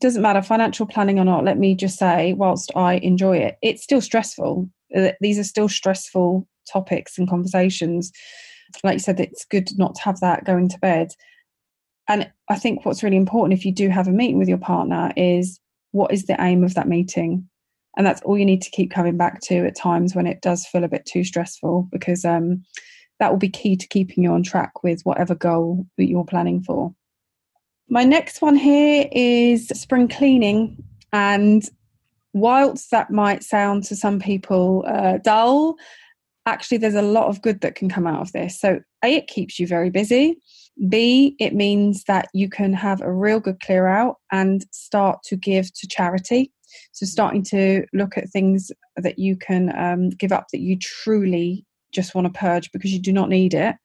doesn't 0.01 0.21
matter 0.21 0.41
financial 0.41 0.85
planning 0.85 1.19
or 1.19 1.25
not. 1.25 1.43
Let 1.43 1.57
me 1.57 1.75
just 1.75 1.97
say, 1.97 2.33
whilst 2.33 2.71
I 2.75 2.95
enjoy 2.95 3.37
it, 3.37 3.57
it's 3.61 3.83
still 3.83 4.01
stressful. 4.01 4.69
Uh, 4.95 5.11
these 5.21 5.39
are 5.39 5.43
still 5.43 5.69
stressful 5.69 6.47
topics 6.71 7.17
and 7.17 7.29
conversations. 7.29 8.11
Like 8.83 8.93
you 8.93 8.99
said, 8.99 9.19
it's 9.19 9.45
good 9.45 9.69
not 9.77 9.95
to 9.95 10.01
have 10.01 10.19
that 10.19 10.45
going 10.45 10.69
to 10.69 10.79
bed. 10.79 11.11
And 12.07 12.31
I 12.49 12.55
think 12.55 12.85
what's 12.85 13.03
really 13.03 13.17
important 13.17 13.57
if 13.57 13.65
you 13.65 13.71
do 13.71 13.89
have 13.89 14.07
a 14.07 14.11
meeting 14.11 14.37
with 14.37 14.49
your 14.49 14.57
partner 14.57 15.11
is 15.15 15.59
what 15.91 16.13
is 16.13 16.25
the 16.25 16.35
aim 16.39 16.63
of 16.63 16.75
that 16.75 16.87
meeting? 16.87 17.47
And 17.97 18.05
that's 18.05 18.21
all 18.21 18.37
you 18.37 18.45
need 18.45 18.61
to 18.61 18.69
keep 18.71 18.91
coming 18.91 19.17
back 19.17 19.41
to 19.43 19.65
at 19.65 19.75
times 19.75 20.15
when 20.15 20.27
it 20.27 20.41
does 20.41 20.65
feel 20.65 20.83
a 20.83 20.89
bit 20.89 21.05
too 21.05 21.23
stressful 21.23 21.87
because 21.91 22.25
um, 22.25 22.63
that 23.19 23.31
will 23.31 23.37
be 23.37 23.49
key 23.49 23.75
to 23.75 23.87
keeping 23.87 24.23
you 24.23 24.31
on 24.31 24.43
track 24.43 24.83
with 24.83 25.01
whatever 25.03 25.35
goal 25.35 25.85
that 25.97 26.07
you're 26.07 26.25
planning 26.25 26.61
for. 26.61 26.93
My 27.89 28.03
next 28.03 28.41
one 28.41 28.55
here 28.55 29.07
is 29.11 29.67
spring 29.67 30.07
cleaning. 30.07 30.83
And 31.13 31.63
whilst 32.33 32.91
that 32.91 33.11
might 33.11 33.43
sound 33.43 33.83
to 33.85 33.95
some 33.95 34.19
people 34.19 34.83
uh, 34.87 35.19
dull, 35.19 35.75
actually, 36.45 36.77
there's 36.77 36.95
a 36.95 37.01
lot 37.01 37.27
of 37.27 37.41
good 37.41 37.61
that 37.61 37.75
can 37.75 37.89
come 37.89 38.07
out 38.07 38.21
of 38.21 38.31
this. 38.31 38.59
So, 38.59 38.79
A, 39.03 39.15
it 39.15 39.27
keeps 39.27 39.59
you 39.59 39.67
very 39.67 39.89
busy. 39.89 40.37
B, 40.89 41.35
it 41.39 41.53
means 41.53 42.03
that 42.03 42.27
you 42.33 42.49
can 42.49 42.73
have 42.73 43.01
a 43.01 43.11
real 43.11 43.39
good 43.39 43.61
clear 43.61 43.87
out 43.87 44.17
and 44.31 44.65
start 44.71 45.19
to 45.25 45.37
give 45.37 45.73
to 45.73 45.87
charity. 45.87 46.51
So, 46.91 47.05
starting 47.05 47.43
to 47.43 47.85
look 47.93 48.17
at 48.17 48.29
things 48.29 48.71
that 48.97 49.19
you 49.19 49.37
can 49.37 49.75
um, 49.77 50.09
give 50.09 50.31
up 50.31 50.47
that 50.51 50.59
you 50.59 50.77
truly 50.77 51.65
just 51.95 52.13
want 52.13 52.31
to 52.31 52.39
purge 52.39 52.71
because 52.71 52.93
you 52.93 52.99
do 52.99 53.13
not 53.13 53.29
need 53.29 53.53
it. 53.53 53.75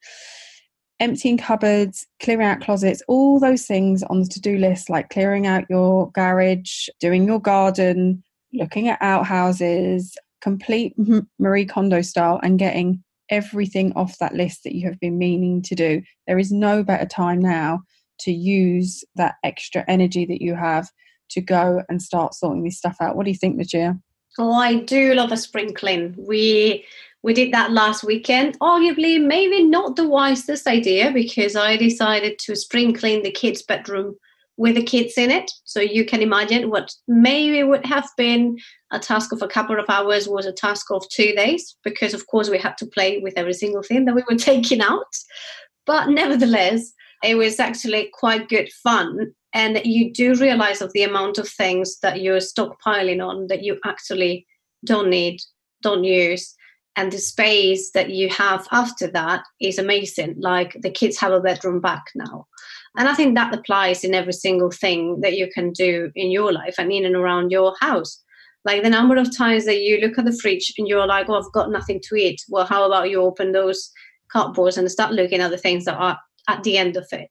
Emptying 0.99 1.39
cupboards, 1.39 2.07
clearing 2.21 2.47
out 2.47 2.61
closets, 2.61 3.03
all 3.09 3.41
those 3.41 3.65
things 3.65 4.03
on 4.03 4.21
the 4.21 4.29
to 4.29 4.41
do 4.41 4.59
list, 4.59 4.91
like 4.91 5.09
clearing 5.09 5.47
out 5.47 5.65
your 5.71 6.11
garage, 6.11 6.89
doing 7.01 7.27
your 7.27 7.41
garden, 7.41 8.23
looking 8.53 8.89
at 8.89 9.01
outhouses, 9.01 10.15
complete 10.43 10.95
Marie 11.39 11.65
Kondo 11.65 12.03
style, 12.03 12.39
and 12.43 12.59
getting 12.59 13.03
everything 13.31 13.93
off 13.95 14.19
that 14.19 14.35
list 14.35 14.65
that 14.65 14.75
you 14.75 14.87
have 14.89 15.01
been 15.01 15.17
meaning 15.17 15.63
to 15.63 15.75
do. 15.75 16.03
There 16.27 16.39
is 16.39 16.53
no 16.53 16.83
better 16.83 17.07
time 17.07 17.41
now 17.41 17.81
to 18.21 18.33
use 18.33 19.05
that 19.15 19.37
extra 19.45 19.85
energy 19.89 20.27
that 20.27 20.43
you 20.43 20.55
have 20.55 20.91
to 21.31 21.41
go 21.41 21.83
and 21.89 22.03
start 22.03 22.35
sorting 22.35 22.65
this 22.65 22.77
stuff 22.77 22.97
out. 23.01 23.17
What 23.17 23.25
do 23.25 23.31
you 23.31 23.37
think, 23.37 23.57
Lucia? 23.57 23.99
Oh, 24.39 24.53
I 24.53 24.77
do 24.77 25.15
love 25.15 25.33
a 25.33 25.37
sprinkling. 25.37 26.15
We 26.19 26.85
we 27.23 27.35
did 27.35 27.53
that 27.53 27.73
last 27.73 28.05
weekend. 28.05 28.59
Arguably, 28.61 29.23
maybe 29.23 29.63
not 29.63 29.97
the 29.97 30.09
wisest 30.09 30.67
idea 30.67 31.11
because 31.13 31.55
I 31.55 31.77
decided 31.77 32.39
to 32.41 32.57
spring 32.57 32.95
clean 32.95 33.23
the 33.23 33.31
kids' 33.31 33.63
bedroom 33.63 34.17
with 34.57 34.75
the 34.75 34.83
kids 34.83 35.15
in 35.17 35.31
it. 35.31 35.51
So 35.65 35.81
you 35.81 36.05
can 36.05 36.23
imagine 36.23 36.71
what 36.71 36.93
maybe 37.09 37.63
would 37.63 37.85
have 37.87 38.09
been 38.17 38.59
a 38.91 38.99
task 38.99 39.33
of 39.33 39.43
a 39.43 39.49
couple 39.49 39.79
of 39.79 39.87
hours 39.89 40.29
was 40.29 40.47
a 40.47 40.53
task 40.53 40.91
of 40.91 41.09
two 41.09 41.33
days 41.35 41.77
because, 41.83 42.15
of 42.15 42.27
course, 42.27 42.51
we 42.51 42.59
had 42.59 42.77
to 42.79 42.87
play 42.87 43.19
with 43.19 43.35
every 43.37 43.55
single 43.55 43.83
thing 43.83 44.05
that 44.05 44.15
we 44.15 44.25
were 44.29 44.37
taking 44.51 44.81
out. 44.81 45.15
But 45.87 46.11
nevertheless, 46.11 46.93
it 47.23 47.37
was 47.37 47.61
actually 47.61 48.11
quite 48.13 48.49
good 48.49 48.71
fun. 48.83 49.33
And 49.53 49.81
you 49.85 50.13
do 50.13 50.35
realize 50.35 50.81
of 50.81 50.93
the 50.93 51.03
amount 51.03 51.39
of 51.39 51.49
things 51.49 51.99
that 52.01 52.21
you're 52.21 52.39
stockpiling 52.39 53.27
on 53.27 53.49
that 53.49 53.63
you 53.63 53.79
actually 53.85 54.47
don't 54.85 55.11
need, 55.11 55.41
don't 55.83 56.05
use. 56.05 56.55
And 56.97 57.13
the 57.13 57.19
space 57.19 57.93
that 57.93 58.11
you 58.11 58.29
have 58.31 58.67
after 58.73 59.07
that 59.09 59.45
is 59.61 59.79
amazing. 59.79 60.37
Like 60.39 60.77
the 60.83 60.91
kids 60.91 61.19
have 61.19 61.33
a 61.33 61.41
bedroom 61.41 61.81
back 61.81 62.05
now. 62.15 62.47
And 62.97 63.09
I 63.09 63.15
think 63.15 63.35
that 63.35 63.55
applies 63.55 64.03
in 64.03 64.15
every 64.15 64.33
single 64.33 64.71
thing 64.71 65.21
that 65.21 65.37
you 65.37 65.49
can 65.53 65.73
do 65.73 66.11
in 66.17 66.31
your 66.31 66.53
life 66.53 66.75
and 66.79 66.91
in 66.91 67.05
and 67.05 67.15
around 67.15 67.51
your 67.51 67.75
house. 67.81 68.21
Like 68.65 68.83
the 68.83 68.91
number 68.91 69.17
of 69.17 69.35
times 69.35 69.65
that 69.65 69.81
you 69.81 69.99
look 70.01 70.19
at 70.19 70.25
the 70.25 70.37
fridge 70.37 70.73
and 70.77 70.89
you're 70.89 71.07
like, 71.07 71.29
oh, 71.29 71.39
I've 71.39 71.53
got 71.53 71.71
nothing 71.71 72.01
to 72.09 72.17
eat. 72.17 72.43
Well, 72.49 72.67
how 72.67 72.85
about 72.85 73.09
you 73.09 73.23
open 73.23 73.53
those 73.53 73.91
cupboards 74.33 74.77
and 74.77 74.91
start 74.91 75.13
looking 75.13 75.41
at 75.41 75.51
the 75.51 75.59
things 75.59 75.85
that 75.85 75.97
are 75.97 76.19
at 76.49 76.63
the 76.65 76.77
end 76.77 76.97
of 76.97 77.07
it? 77.13 77.31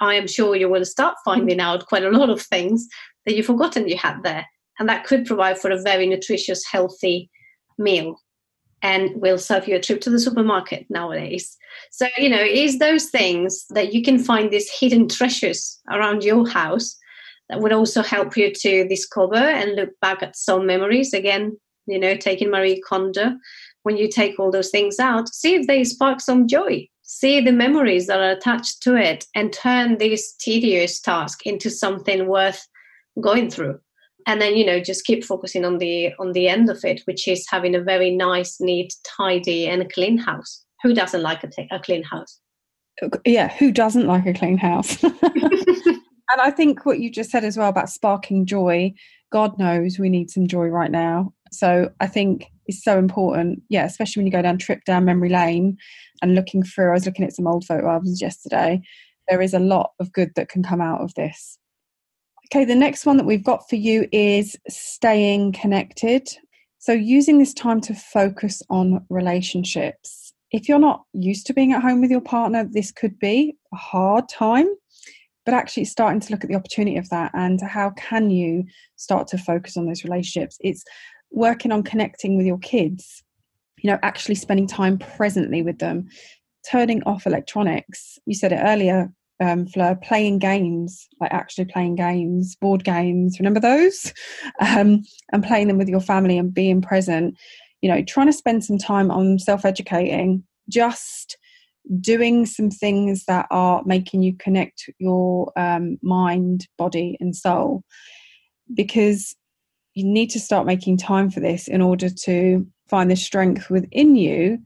I 0.00 0.14
am 0.14 0.26
sure 0.26 0.56
you 0.56 0.68
will 0.68 0.84
start 0.84 1.16
finding 1.24 1.60
out 1.60 1.86
quite 1.86 2.02
a 2.02 2.10
lot 2.10 2.30
of 2.30 2.42
things 2.42 2.88
that 3.26 3.36
you've 3.36 3.46
forgotten 3.46 3.86
you 3.86 3.96
had 3.96 4.22
there. 4.22 4.46
And 4.78 4.88
that 4.88 5.04
could 5.04 5.26
provide 5.26 5.58
for 5.58 5.70
a 5.70 5.80
very 5.80 6.06
nutritious, 6.06 6.64
healthy 6.64 7.30
meal 7.78 8.18
and 8.84 9.10
will 9.16 9.38
serve 9.38 9.66
you 9.66 9.76
a 9.76 9.80
trip 9.80 10.02
to 10.02 10.10
the 10.10 10.20
supermarket 10.20 10.84
nowadays. 10.90 11.56
So, 11.90 12.06
you 12.18 12.28
know, 12.28 12.42
is 12.42 12.78
those 12.78 13.06
things 13.06 13.64
that 13.70 13.94
you 13.94 14.02
can 14.02 14.18
find 14.18 14.50
these 14.50 14.70
hidden 14.70 15.08
treasures 15.08 15.80
around 15.90 16.22
your 16.22 16.46
house 16.46 16.94
that 17.48 17.60
would 17.60 17.72
also 17.72 18.02
help 18.02 18.36
you 18.36 18.52
to 18.52 18.86
discover 18.86 19.36
and 19.36 19.74
look 19.74 19.88
back 20.02 20.22
at 20.22 20.36
some 20.36 20.66
memories. 20.66 21.14
Again, 21.14 21.58
you 21.86 21.98
know, 21.98 22.14
taking 22.14 22.50
Marie 22.50 22.82
Kondo, 22.86 23.32
when 23.84 23.96
you 23.96 24.06
take 24.06 24.38
all 24.38 24.50
those 24.50 24.70
things 24.70 25.00
out, 25.00 25.30
see 25.30 25.54
if 25.54 25.66
they 25.66 25.82
spark 25.84 26.20
some 26.20 26.46
joy. 26.46 26.86
See 27.00 27.40
the 27.40 27.52
memories 27.52 28.06
that 28.06 28.20
are 28.20 28.32
attached 28.32 28.82
to 28.82 28.96
it 28.96 29.24
and 29.34 29.50
turn 29.50 29.96
this 29.96 30.34
tedious 30.34 31.00
task 31.00 31.46
into 31.46 31.70
something 31.70 32.26
worth 32.26 32.66
going 33.18 33.48
through 33.48 33.80
and 34.26 34.40
then 34.40 34.56
you 34.56 34.64
know 34.64 34.80
just 34.80 35.04
keep 35.04 35.24
focusing 35.24 35.64
on 35.64 35.78
the 35.78 36.12
on 36.18 36.32
the 36.32 36.48
end 36.48 36.70
of 36.70 36.84
it 36.84 37.02
which 37.04 37.28
is 37.28 37.46
having 37.50 37.74
a 37.74 37.82
very 37.82 38.10
nice 38.10 38.60
neat 38.60 38.94
tidy 39.04 39.66
and 39.66 39.92
clean 39.92 40.18
house. 40.18 40.64
Who 40.82 40.94
doesn't 40.94 41.22
like 41.22 41.42
a, 41.42 41.48
t- 41.48 41.68
a 41.70 41.80
clean 41.80 42.02
house? 42.02 42.40
Yeah 43.24 43.48
who 43.48 43.72
doesn't 43.72 44.06
like 44.06 44.26
a 44.26 44.34
clean 44.34 44.58
house? 44.58 45.02
And 46.32 46.40
i 46.40 46.50
think 46.50 46.86
what 46.86 47.00
you 47.00 47.10
just 47.10 47.30
said 47.30 47.44
as 47.44 47.56
well 47.56 47.68
about 47.68 47.90
sparking 47.90 48.46
joy 48.46 48.94
god 49.30 49.58
knows 49.58 49.98
we 49.98 50.08
need 50.08 50.30
some 50.30 50.46
joy 50.46 50.66
right 50.66 50.90
now. 50.90 51.32
So 51.52 51.90
i 52.00 52.06
think 52.06 52.46
it's 52.66 52.82
so 52.82 52.98
important 52.98 53.62
yeah 53.68 53.84
especially 53.84 54.20
when 54.20 54.26
you 54.26 54.32
go 54.32 54.42
down 54.42 54.58
trip 54.58 54.84
down 54.84 55.04
memory 55.04 55.28
lane 55.28 55.76
and 56.22 56.34
looking 56.34 56.62
through 56.62 56.90
i 56.90 56.94
was 56.94 57.04
looking 57.04 57.26
at 57.26 57.34
some 57.34 57.46
old 57.46 57.64
photo 57.64 57.88
albums 57.88 58.22
yesterday. 58.22 58.80
There 59.28 59.42
is 59.42 59.54
a 59.54 59.58
lot 59.58 59.92
of 60.00 60.12
good 60.12 60.32
that 60.36 60.48
can 60.48 60.62
come 60.62 60.80
out 60.80 61.00
of 61.00 61.14
this 61.14 61.58
Okay, 62.54 62.64
the 62.64 62.76
next 62.76 63.04
one 63.04 63.16
that 63.16 63.26
we've 63.26 63.42
got 63.42 63.68
for 63.68 63.74
you 63.74 64.06
is 64.12 64.56
staying 64.68 65.54
connected. 65.54 66.28
So, 66.78 66.92
using 66.92 67.38
this 67.40 67.52
time 67.52 67.80
to 67.80 67.94
focus 67.94 68.62
on 68.70 69.04
relationships. 69.08 70.32
If 70.52 70.68
you're 70.68 70.78
not 70.78 71.02
used 71.14 71.48
to 71.48 71.52
being 71.52 71.72
at 71.72 71.82
home 71.82 72.00
with 72.00 72.12
your 72.12 72.20
partner, 72.20 72.64
this 72.64 72.92
could 72.92 73.18
be 73.18 73.56
a 73.72 73.76
hard 73.76 74.28
time, 74.28 74.68
but 75.44 75.52
actually 75.52 75.86
starting 75.86 76.20
to 76.20 76.30
look 76.30 76.44
at 76.44 76.48
the 76.48 76.54
opportunity 76.54 76.96
of 76.96 77.08
that 77.08 77.32
and 77.34 77.60
how 77.60 77.90
can 77.96 78.30
you 78.30 78.62
start 78.94 79.26
to 79.28 79.38
focus 79.38 79.76
on 79.76 79.86
those 79.86 80.04
relationships. 80.04 80.56
It's 80.60 80.84
working 81.32 81.72
on 81.72 81.82
connecting 81.82 82.36
with 82.36 82.46
your 82.46 82.58
kids, 82.58 83.24
you 83.78 83.90
know, 83.90 83.98
actually 84.04 84.36
spending 84.36 84.68
time 84.68 84.98
presently 84.98 85.62
with 85.62 85.80
them, 85.80 86.06
turning 86.70 87.02
off 87.02 87.26
electronics. 87.26 88.16
You 88.26 88.36
said 88.36 88.52
it 88.52 88.60
earlier, 88.62 89.12
um, 89.40 89.66
Fleur, 89.66 89.96
playing 89.96 90.38
games, 90.38 91.08
like 91.20 91.32
actually 91.32 91.64
playing 91.64 91.96
games, 91.96 92.56
board 92.56 92.84
games, 92.84 93.38
remember 93.38 93.60
those? 93.60 94.12
Um, 94.60 95.02
and 95.32 95.42
playing 95.42 95.68
them 95.68 95.78
with 95.78 95.88
your 95.88 96.00
family 96.00 96.38
and 96.38 96.52
being 96.52 96.80
present. 96.80 97.36
You 97.80 97.90
know, 97.90 98.02
trying 98.02 98.26
to 98.26 98.32
spend 98.32 98.64
some 98.64 98.78
time 98.78 99.10
on 99.10 99.38
self 99.38 99.64
educating, 99.64 100.44
just 100.68 101.36
doing 102.00 102.46
some 102.46 102.70
things 102.70 103.24
that 103.26 103.46
are 103.50 103.82
making 103.84 104.22
you 104.22 104.36
connect 104.36 104.88
your 104.98 105.52
um, 105.56 105.98
mind, 106.02 106.66
body, 106.78 107.16
and 107.20 107.34
soul. 107.34 107.82
Because 108.72 109.34
you 109.94 110.04
need 110.04 110.30
to 110.30 110.40
start 110.40 110.66
making 110.66 110.98
time 110.98 111.30
for 111.30 111.40
this 111.40 111.68
in 111.68 111.80
order 111.80 112.08
to 112.08 112.66
find 112.88 113.10
the 113.10 113.16
strength 113.16 113.70
within 113.70 114.16
you 114.16 114.58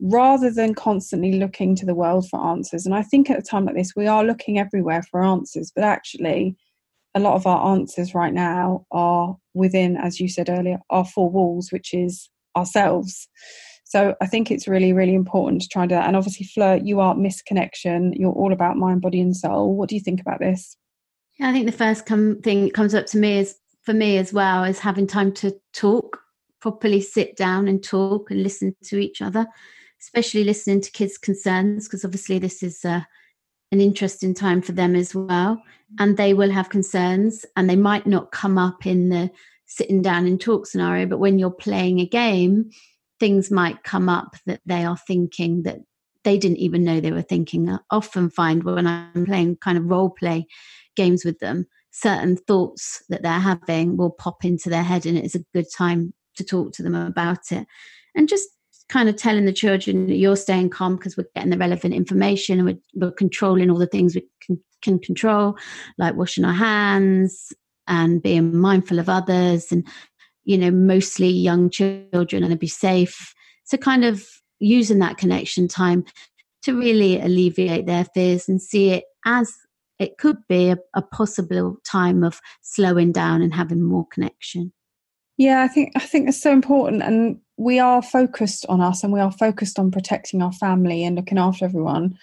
rather 0.00 0.50
than 0.50 0.74
constantly 0.74 1.38
looking 1.38 1.74
to 1.76 1.86
the 1.86 1.94
world 1.94 2.28
for 2.28 2.44
answers. 2.44 2.86
And 2.86 2.94
I 2.94 3.02
think 3.02 3.30
at 3.30 3.38
a 3.38 3.42
time 3.42 3.64
like 3.64 3.74
this, 3.74 3.94
we 3.96 4.06
are 4.06 4.24
looking 4.24 4.58
everywhere 4.58 5.02
for 5.02 5.22
answers, 5.22 5.72
but 5.74 5.84
actually, 5.84 6.56
a 7.14 7.20
lot 7.20 7.34
of 7.34 7.46
our 7.46 7.72
answers 7.72 8.14
right 8.14 8.32
now 8.32 8.86
are 8.90 9.36
within, 9.54 9.96
as 9.96 10.20
you 10.20 10.28
said 10.28 10.48
earlier, 10.48 10.78
our 10.90 11.04
four 11.04 11.30
walls, 11.30 11.72
which 11.72 11.92
is 11.92 12.28
ourselves. 12.56 13.28
So 13.84 14.14
I 14.20 14.26
think 14.26 14.50
it's 14.50 14.68
really, 14.68 14.92
really 14.92 15.14
important 15.14 15.62
to 15.62 15.68
try 15.68 15.82
and 15.82 15.88
do 15.88 15.94
that. 15.94 16.06
And 16.06 16.16
obviously, 16.16 16.46
Fleur, 16.46 16.76
you 16.76 17.00
are 17.00 17.14
Miss 17.14 17.40
Connection. 17.42 18.12
You're 18.12 18.32
all 18.32 18.52
about 18.52 18.76
mind, 18.76 19.00
body, 19.00 19.20
and 19.20 19.34
soul. 19.34 19.74
What 19.74 19.88
do 19.88 19.94
you 19.94 20.00
think 20.02 20.20
about 20.20 20.40
this? 20.40 20.76
Yeah, 21.38 21.48
I 21.48 21.52
think 21.52 21.66
the 21.66 21.72
first 21.72 22.06
thing 22.06 22.64
that 22.64 22.74
comes 22.74 22.94
up 22.94 23.06
to 23.06 23.18
me 23.18 23.38
is 23.38 23.56
for 23.82 23.94
me 23.94 24.18
as 24.18 24.32
well 24.32 24.64
is 24.64 24.78
having 24.78 25.06
time 25.06 25.32
to 25.34 25.54
talk, 25.72 26.20
properly 26.60 27.00
sit 27.00 27.36
down 27.36 27.66
and 27.66 27.82
talk 27.82 28.30
and 28.30 28.42
listen 28.42 28.76
to 28.84 28.98
each 28.98 29.22
other 29.22 29.46
especially 30.00 30.44
listening 30.44 30.80
to 30.82 30.90
kids' 30.90 31.18
concerns, 31.18 31.86
because 31.86 32.04
obviously 32.04 32.38
this 32.38 32.62
is 32.62 32.84
uh, 32.84 33.02
an 33.72 33.80
interesting 33.80 34.34
time 34.34 34.62
for 34.62 34.72
them 34.72 34.94
as 34.94 35.14
well. 35.14 35.62
And 35.98 36.16
they 36.16 36.34
will 36.34 36.50
have 36.50 36.68
concerns, 36.68 37.46
and 37.56 37.68
they 37.68 37.76
might 37.76 38.06
not 38.06 38.32
come 38.32 38.58
up 38.58 38.86
in 38.86 39.08
the 39.08 39.30
sitting 39.66 40.00
down 40.02 40.26
and 40.26 40.40
talk 40.40 40.66
scenario, 40.66 41.06
but 41.06 41.18
when 41.18 41.38
you're 41.38 41.50
playing 41.50 42.00
a 42.00 42.06
game, 42.06 42.70
things 43.20 43.50
might 43.50 43.82
come 43.84 44.08
up 44.08 44.36
that 44.46 44.60
they 44.64 44.84
are 44.84 44.96
thinking 44.96 45.62
that 45.64 45.78
they 46.24 46.38
didn't 46.38 46.58
even 46.58 46.84
know 46.84 47.00
they 47.00 47.12
were 47.12 47.22
thinking. 47.22 47.68
I 47.68 47.78
often 47.90 48.30
find 48.30 48.64
when 48.64 48.86
I'm 48.86 49.26
playing 49.26 49.56
kind 49.56 49.78
of 49.78 49.84
role 49.84 50.10
play 50.10 50.46
games 50.96 51.24
with 51.24 51.38
them, 51.38 51.66
certain 51.90 52.36
thoughts 52.36 53.02
that 53.08 53.22
they're 53.22 53.32
having 53.32 53.96
will 53.96 54.10
pop 54.10 54.44
into 54.44 54.70
their 54.70 54.82
head, 54.82 55.06
and 55.06 55.18
it's 55.18 55.34
a 55.34 55.44
good 55.54 55.66
time 55.76 56.12
to 56.36 56.44
talk 56.44 56.72
to 56.72 56.82
them 56.82 56.94
about 56.94 57.50
it. 57.50 57.66
And 58.14 58.28
just 58.28 58.48
kind 58.88 59.08
of 59.08 59.16
telling 59.16 59.44
the 59.44 59.52
children 59.52 60.08
you're 60.08 60.36
staying 60.36 60.70
calm 60.70 60.96
because 60.96 61.16
we're 61.16 61.26
getting 61.34 61.50
the 61.50 61.58
relevant 61.58 61.94
information 61.94 62.58
and 62.58 62.66
we're, 62.66 63.06
we're 63.06 63.12
controlling 63.12 63.70
all 63.70 63.78
the 63.78 63.86
things 63.86 64.14
we 64.14 64.26
can, 64.40 64.58
can 64.82 64.98
control, 64.98 65.56
like 65.98 66.14
washing 66.14 66.44
our 66.44 66.54
hands 66.54 67.52
and 67.86 68.22
being 68.22 68.56
mindful 68.56 68.98
of 68.98 69.08
others 69.08 69.70
and, 69.70 69.86
you 70.44 70.56
know, 70.56 70.70
mostly 70.70 71.28
young 71.28 71.68
children 71.70 72.42
and 72.42 72.50
to 72.50 72.56
be 72.56 72.66
safe. 72.66 73.34
So, 73.64 73.76
kind 73.76 74.04
of 74.04 74.26
using 74.60 74.98
that 75.00 75.18
connection 75.18 75.68
time 75.68 76.04
to 76.62 76.76
really 76.76 77.20
alleviate 77.20 77.86
their 77.86 78.04
fears 78.06 78.48
and 78.48 78.60
see 78.60 78.90
it 78.90 79.04
as 79.24 79.52
it 79.98 80.16
could 80.18 80.38
be 80.48 80.70
a, 80.70 80.78
a 80.94 81.02
possible 81.02 81.76
time 81.84 82.22
of 82.22 82.40
slowing 82.62 83.12
down 83.12 83.42
and 83.42 83.52
having 83.52 83.82
more 83.82 84.06
connection. 84.12 84.72
Yeah, 85.38 85.62
I 85.62 85.68
think 85.68 85.92
I 85.94 86.00
think 86.00 86.28
it's 86.28 86.42
so 86.42 86.52
important, 86.52 87.02
and 87.02 87.38
we 87.56 87.78
are 87.78 88.02
focused 88.02 88.66
on 88.68 88.80
us, 88.80 89.04
and 89.04 89.12
we 89.12 89.20
are 89.20 89.30
focused 89.32 89.78
on 89.78 89.90
protecting 89.92 90.42
our 90.42 90.52
family 90.52 91.04
and 91.04 91.16
looking 91.16 91.38
after 91.38 91.64
everyone. 91.64 92.18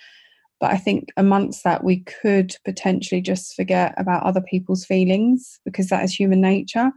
But 0.59 0.71
I 0.71 0.77
think 0.77 1.09
amongst 1.17 1.63
that, 1.63 1.83
we 1.83 2.01
could 2.01 2.55
potentially 2.65 3.21
just 3.21 3.55
forget 3.55 3.93
about 3.97 4.23
other 4.23 4.41
people's 4.41 4.85
feelings 4.85 5.59
because 5.65 5.89
that 5.89 6.03
is 6.03 6.13
human 6.13 6.41
nature. 6.41 6.91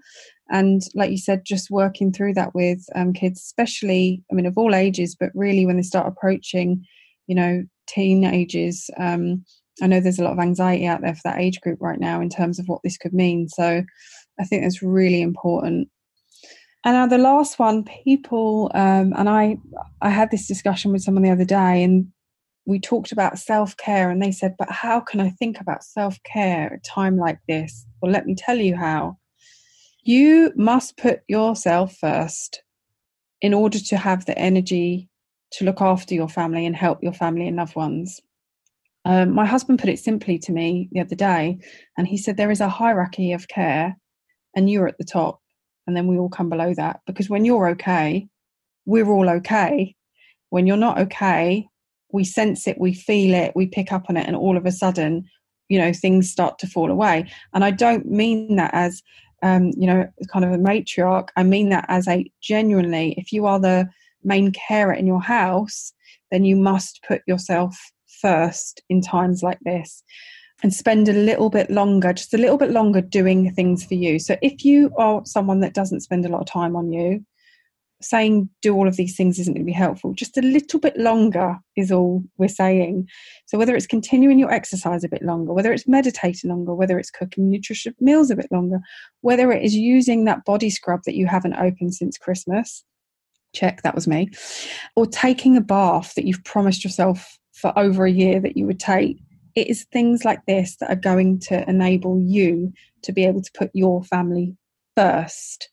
And 0.50 0.82
like 0.94 1.10
you 1.10 1.18
said, 1.18 1.44
just 1.44 1.70
working 1.70 2.12
through 2.12 2.34
that 2.34 2.54
with 2.54 2.84
um, 2.96 3.12
kids, 3.12 3.40
especially, 3.40 4.22
I 4.32 4.34
mean, 4.34 4.46
of 4.46 4.58
all 4.58 4.74
ages, 4.74 5.16
but 5.18 5.30
really 5.34 5.66
when 5.66 5.76
they 5.76 5.82
start 5.82 6.08
approaching, 6.08 6.84
you 7.28 7.34
know, 7.36 7.64
teenagers. 7.88 8.90
Um, 8.98 9.44
I 9.82 9.86
know 9.88 10.00
there's 10.00 10.20
a 10.20 10.24
lot 10.24 10.32
of 10.34 10.40
anxiety 10.40 10.86
out 10.86 11.02
there 11.02 11.14
for 11.14 11.22
that 11.24 11.40
age 11.40 11.60
group 11.60 11.78
right 11.82 12.00
now 12.00 12.20
in 12.20 12.30
terms 12.30 12.58
of 12.58 12.68
what 12.68 12.80
this 12.84 12.98
could 12.98 13.12
mean. 13.14 13.48
So 13.48 13.84
I 14.40 14.44
think 14.44 14.62
that's 14.62 14.82
really 14.82 15.22
important 15.22 15.88
and 16.84 16.94
now 16.94 17.06
the 17.06 17.18
last 17.18 17.58
one, 17.58 17.84
people, 17.84 18.70
um, 18.74 19.12
and 19.16 19.28
I, 19.28 19.58
I 20.00 20.10
had 20.10 20.30
this 20.30 20.46
discussion 20.46 20.92
with 20.92 21.02
someone 21.02 21.24
the 21.24 21.30
other 21.30 21.44
day, 21.44 21.82
and 21.82 22.08
we 22.66 22.78
talked 22.78 23.12
about 23.12 23.38
self 23.38 23.76
care, 23.76 24.10
and 24.10 24.22
they 24.22 24.32
said, 24.32 24.54
"But 24.58 24.70
how 24.70 25.00
can 25.00 25.20
I 25.20 25.30
think 25.30 25.60
about 25.60 25.82
self 25.82 26.22
care 26.22 26.66
at 26.66 26.78
a 26.78 26.78
time 26.78 27.16
like 27.16 27.38
this?" 27.48 27.86
Well, 28.00 28.12
let 28.12 28.26
me 28.26 28.34
tell 28.34 28.56
you 28.56 28.76
how. 28.76 29.18
You 30.04 30.52
must 30.56 30.96
put 30.96 31.20
yourself 31.28 31.96
first 31.96 32.62
in 33.40 33.54
order 33.54 33.78
to 33.78 33.96
have 33.96 34.24
the 34.24 34.38
energy 34.38 35.08
to 35.52 35.64
look 35.64 35.80
after 35.80 36.14
your 36.14 36.28
family 36.28 36.66
and 36.66 36.76
help 36.76 37.02
your 37.02 37.12
family 37.12 37.48
and 37.48 37.56
loved 37.56 37.76
ones. 37.76 38.20
Um, 39.04 39.34
my 39.34 39.46
husband 39.46 39.78
put 39.78 39.90
it 39.90 39.98
simply 39.98 40.38
to 40.40 40.52
me 40.52 40.88
the 40.92 41.00
other 41.00 41.16
day, 41.16 41.58
and 41.96 42.06
he 42.06 42.16
said 42.16 42.36
there 42.36 42.50
is 42.50 42.60
a 42.60 42.68
hierarchy 42.68 43.32
of 43.32 43.48
care, 43.48 43.96
and 44.54 44.70
you're 44.70 44.88
at 44.88 44.98
the 44.98 45.04
top, 45.04 45.40
and 45.88 45.96
then 45.96 46.06
we 46.06 46.18
all 46.18 46.28
come 46.28 46.50
below 46.50 46.74
that. 46.74 47.00
Because 47.06 47.30
when 47.30 47.46
you're 47.46 47.66
okay, 47.70 48.28
we're 48.84 49.08
all 49.08 49.30
okay. 49.30 49.96
When 50.50 50.66
you're 50.66 50.76
not 50.76 50.98
okay, 50.98 51.66
we 52.12 52.24
sense 52.24 52.68
it, 52.68 52.78
we 52.78 52.92
feel 52.92 53.34
it, 53.34 53.56
we 53.56 53.66
pick 53.66 53.90
up 53.90 54.04
on 54.10 54.18
it, 54.18 54.26
and 54.26 54.36
all 54.36 54.58
of 54.58 54.66
a 54.66 54.70
sudden, 54.70 55.24
you 55.70 55.78
know, 55.78 55.94
things 55.94 56.30
start 56.30 56.58
to 56.58 56.66
fall 56.66 56.90
away. 56.90 57.30
And 57.54 57.64
I 57.64 57.70
don't 57.70 58.06
mean 58.06 58.56
that 58.56 58.72
as, 58.74 59.02
um, 59.42 59.70
you 59.78 59.86
know, 59.86 60.06
kind 60.30 60.44
of 60.44 60.52
a 60.52 60.58
matriarch. 60.58 61.30
I 61.36 61.42
mean 61.42 61.70
that 61.70 61.86
as 61.88 62.06
a 62.06 62.30
genuinely, 62.42 63.14
if 63.16 63.32
you 63.32 63.46
are 63.46 63.58
the 63.58 63.88
main 64.22 64.52
carer 64.52 64.92
in 64.92 65.06
your 65.06 65.22
house, 65.22 65.94
then 66.30 66.44
you 66.44 66.56
must 66.56 67.00
put 67.08 67.22
yourself 67.26 67.78
first 68.20 68.82
in 68.90 69.00
times 69.00 69.42
like 69.42 69.60
this 69.60 70.02
and 70.62 70.74
spend 70.74 71.08
a 71.08 71.12
little 71.12 71.50
bit 71.50 71.70
longer, 71.70 72.12
just 72.12 72.34
a 72.34 72.38
little 72.38 72.58
bit 72.58 72.70
longer 72.70 73.00
doing 73.00 73.52
things 73.54 73.84
for 73.84 73.94
you. 73.94 74.18
So 74.18 74.36
if 74.42 74.64
you 74.64 74.90
are 74.98 75.22
someone 75.24 75.60
that 75.60 75.74
doesn't 75.74 76.00
spend 76.00 76.26
a 76.26 76.28
lot 76.28 76.40
of 76.40 76.46
time 76.46 76.74
on 76.74 76.92
you, 76.92 77.24
saying 78.00 78.48
do 78.62 78.74
all 78.74 78.86
of 78.86 78.96
these 78.96 79.16
things 79.16 79.38
isn't 79.38 79.54
going 79.54 79.64
to 79.64 79.66
be 79.66 79.72
helpful. 79.72 80.12
Just 80.14 80.38
a 80.38 80.42
little 80.42 80.78
bit 80.78 80.96
longer 80.96 81.58
is 81.76 81.90
all 81.90 82.22
we're 82.36 82.48
saying. 82.48 83.08
So 83.46 83.58
whether 83.58 83.74
it's 83.74 83.86
continuing 83.86 84.38
your 84.38 84.52
exercise 84.52 85.02
a 85.02 85.08
bit 85.08 85.22
longer, 85.22 85.52
whether 85.52 85.72
it's 85.72 85.88
meditating 85.88 86.50
longer, 86.50 86.74
whether 86.74 86.98
it's 86.98 87.10
cooking 87.10 87.50
nutritious 87.50 87.94
meals 88.00 88.30
a 88.30 88.36
bit 88.36 88.50
longer, 88.52 88.78
whether 89.22 89.50
it 89.50 89.64
is 89.64 89.74
using 89.74 90.24
that 90.24 90.44
body 90.44 90.70
scrub 90.70 91.00
that 91.06 91.16
you 91.16 91.26
haven't 91.26 91.54
opened 91.54 91.94
since 91.94 92.18
Christmas, 92.18 92.84
check 93.52 93.82
that 93.82 93.94
was 93.94 94.06
me, 94.06 94.30
or 94.94 95.06
taking 95.06 95.56
a 95.56 95.60
bath 95.60 96.14
that 96.14 96.24
you've 96.24 96.44
promised 96.44 96.84
yourself 96.84 97.38
for 97.52 97.76
over 97.76 98.06
a 98.06 98.12
year 98.12 98.38
that 98.40 98.56
you 98.56 98.66
would 98.66 98.78
take. 98.78 99.18
It 99.54 99.68
is 99.68 99.84
things 99.92 100.24
like 100.24 100.44
this 100.46 100.76
that 100.76 100.90
are 100.90 100.96
going 100.96 101.40
to 101.40 101.68
enable 101.68 102.20
you 102.20 102.72
to 103.02 103.12
be 103.12 103.24
able 103.24 103.42
to 103.42 103.50
put 103.52 103.70
your 103.74 104.04
family 104.04 104.56
first 104.96 105.68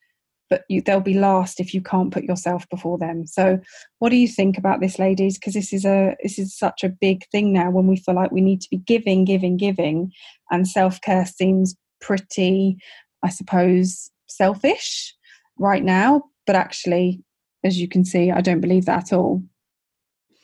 but 0.50 0.64
you, 0.70 0.82
they'll 0.82 1.00
be 1.00 1.16
last 1.16 1.60
if 1.60 1.74
you 1.74 1.82
can't 1.82 2.12
put 2.12 2.24
yourself 2.24 2.70
before 2.70 2.98
them. 2.98 3.26
So, 3.26 3.60
what 4.00 4.10
do 4.10 4.16
you 4.16 4.28
think 4.28 4.58
about 4.58 4.80
this, 4.80 5.00
ladies? 5.00 5.38
Because 5.38 5.54
this 5.54 5.74
is 5.74 5.86
a 5.86 6.16
this 6.22 6.38
is 6.38 6.58
such 6.58 6.84
a 6.84 6.90
big 6.90 7.26
thing 7.32 7.52
now 7.52 7.72
when 7.72 7.88
we 7.88 7.98
feel 7.98 8.16
like 8.16 8.32
we 8.32 8.42
need 8.42 8.62
to 8.62 8.70
be 8.70 8.78
giving, 8.78 9.26
giving, 9.26 9.58
giving, 9.58 10.12
and 10.52 10.68
self 10.68 11.02
care 11.02 11.26
seems 11.26 11.76
pretty, 12.00 12.78
I 13.24 13.30
suppose, 13.30 14.12
selfish 14.28 15.14
right 15.58 15.84
now. 15.84 16.24
But 16.46 16.56
actually, 16.56 17.24
as 17.64 17.80
you 17.80 17.88
can 17.88 18.06
see, 18.06 18.32
I 18.32 18.42
don't 18.42 18.62
believe 18.62 18.86
that 18.86 19.12
at 19.12 19.14
all. 19.14 19.44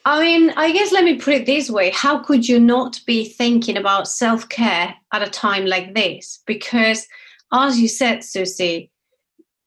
I 0.03 0.21
mean, 0.21 0.51
I 0.57 0.71
guess 0.71 0.91
let 0.91 1.03
me 1.03 1.17
put 1.17 1.33
it 1.33 1.45
this 1.45 1.69
way: 1.69 1.91
How 1.91 2.19
could 2.19 2.47
you 2.47 2.59
not 2.59 2.99
be 3.05 3.25
thinking 3.25 3.77
about 3.77 4.07
self 4.07 4.49
care 4.49 4.95
at 5.13 5.27
a 5.27 5.29
time 5.29 5.65
like 5.65 5.93
this? 5.93 6.41
Because, 6.45 7.07
as 7.53 7.79
you 7.79 7.87
said, 7.87 8.23
Susie 8.23 8.91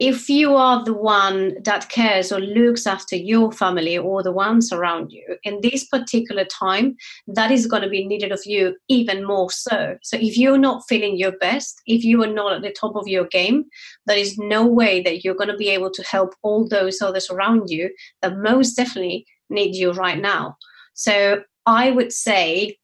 if 0.00 0.28
you 0.28 0.56
are 0.56 0.84
the 0.84 0.92
one 0.92 1.54
that 1.62 1.88
cares 1.88 2.32
or 2.32 2.40
looks 2.40 2.86
after 2.86 3.14
your 3.14 3.52
family 3.52 3.96
or 3.96 4.22
the 4.22 4.32
ones 4.32 4.72
around 4.72 5.12
you 5.12 5.36
in 5.44 5.60
this 5.62 5.86
particular 5.86 6.44
time, 6.44 6.96
that 7.28 7.52
is 7.52 7.66
going 7.66 7.82
to 7.82 7.88
be 7.88 8.06
needed 8.06 8.32
of 8.32 8.40
you 8.44 8.76
even 8.88 9.24
more 9.24 9.50
so. 9.50 9.96
So, 10.02 10.16
if 10.20 10.36
you're 10.36 10.58
not 10.58 10.82
feeling 10.88 11.16
your 11.16 11.32
best, 11.38 11.80
if 11.86 12.02
you 12.02 12.22
are 12.24 12.32
not 12.32 12.54
at 12.54 12.62
the 12.62 12.72
top 12.72 12.96
of 12.96 13.06
your 13.06 13.26
game, 13.26 13.64
there 14.06 14.18
is 14.18 14.36
no 14.36 14.66
way 14.66 15.00
that 15.02 15.22
you're 15.22 15.36
going 15.36 15.50
to 15.50 15.56
be 15.56 15.70
able 15.70 15.92
to 15.92 16.02
help 16.02 16.34
all 16.42 16.68
those 16.68 17.00
others 17.00 17.30
around 17.30 17.70
you 17.70 17.90
that 18.20 18.38
most 18.38 18.74
definitely 18.74 19.26
need 19.54 19.74
you 19.74 19.92
right 19.92 20.20
now. 20.20 20.56
So, 20.94 21.42
I 21.66 21.90
would 21.90 22.12
say 22.12 22.78